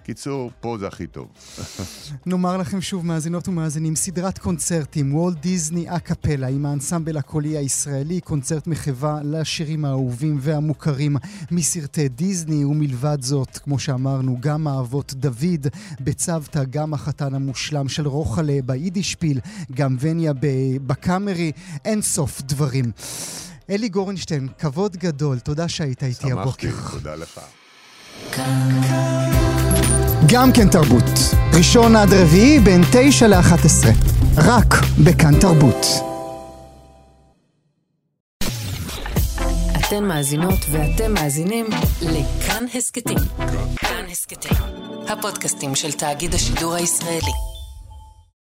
קיצור, 0.05 0.51
פה 0.61 0.77
זה 0.81 0.87
הכי 0.87 1.07
טוב. 1.07 1.29
נאמר 2.27 2.57
לכם 2.57 2.81
שוב, 2.81 3.07
מאזינות 3.07 3.49
ומאזינים, 3.49 3.97
סדרת 3.97 4.39
קונצרטים, 4.39 5.15
וולט 5.15 5.41
דיסני 5.41 5.97
אקפלה, 5.97 6.49
עם 6.49 6.67
האנסמבל 6.67 7.17
הקולי 7.17 7.57
הישראלי, 7.57 8.21
קונצרט 8.21 8.67
מחווה 8.67 9.21
לשירים 9.25 9.85
האהובים 9.85 10.39
והמוכרים 10.41 11.17
מסרטי 11.51 12.09
דיסני, 12.09 12.65
ומלבד 12.65 13.23
זאת, 13.23 13.59
כמו 13.59 13.79
שאמרנו, 13.79 14.37
גם 14.41 14.67
האבות 14.67 15.15
דוד 15.15 15.67
בצוותא, 16.01 16.65
גם 16.71 16.95
החתן 16.95 17.35
המושלם 17.35 17.89
של 17.89 18.09
רוחלה 18.09 18.59
ביידישפיל, 18.65 19.41
גם 19.75 19.97
וניה 20.01 20.33
בקאמרי, 20.87 21.53
אין 21.85 22.03
סוף 22.03 22.43
דברים. 22.43 22.93
אלי 23.71 23.89
גורנשטיין, 23.89 24.49
כבוד 24.59 24.97
גדול, 24.97 25.39
תודה 25.39 25.69
שהיית 25.69 26.03
איתי 26.03 26.33
הבוקר. 26.33 26.71
שמחתי, 26.71 26.93
תודה 26.93 27.15
לך. 27.15 27.41
גם 30.33 30.53
כן 30.53 30.69
תרבות. 30.69 31.05
ראשון 31.59 31.97
עד 31.97 32.13
רביעי 32.13 32.61
בין 32.61 32.83
תשע 32.93 33.27
לאחת 33.27 33.65
עשרה. 33.65 33.93
רק 34.37 34.75
בכאן 35.05 35.41
תרבות. 35.41 35.87
אתן 39.81 40.05
מאזינות 40.05 40.59
ואתם 40.71 41.15
מאזינים 41.15 41.67
לכאן 42.03 42.65
הסכתים. 42.75 43.19
כאן 43.77 44.05
הסכתים, 44.11 44.57
הפודקאסטים 45.09 45.75
של 45.75 45.93
תאגיד 45.93 46.35
השידור 46.35 46.75
הישראלי. 46.75 47.52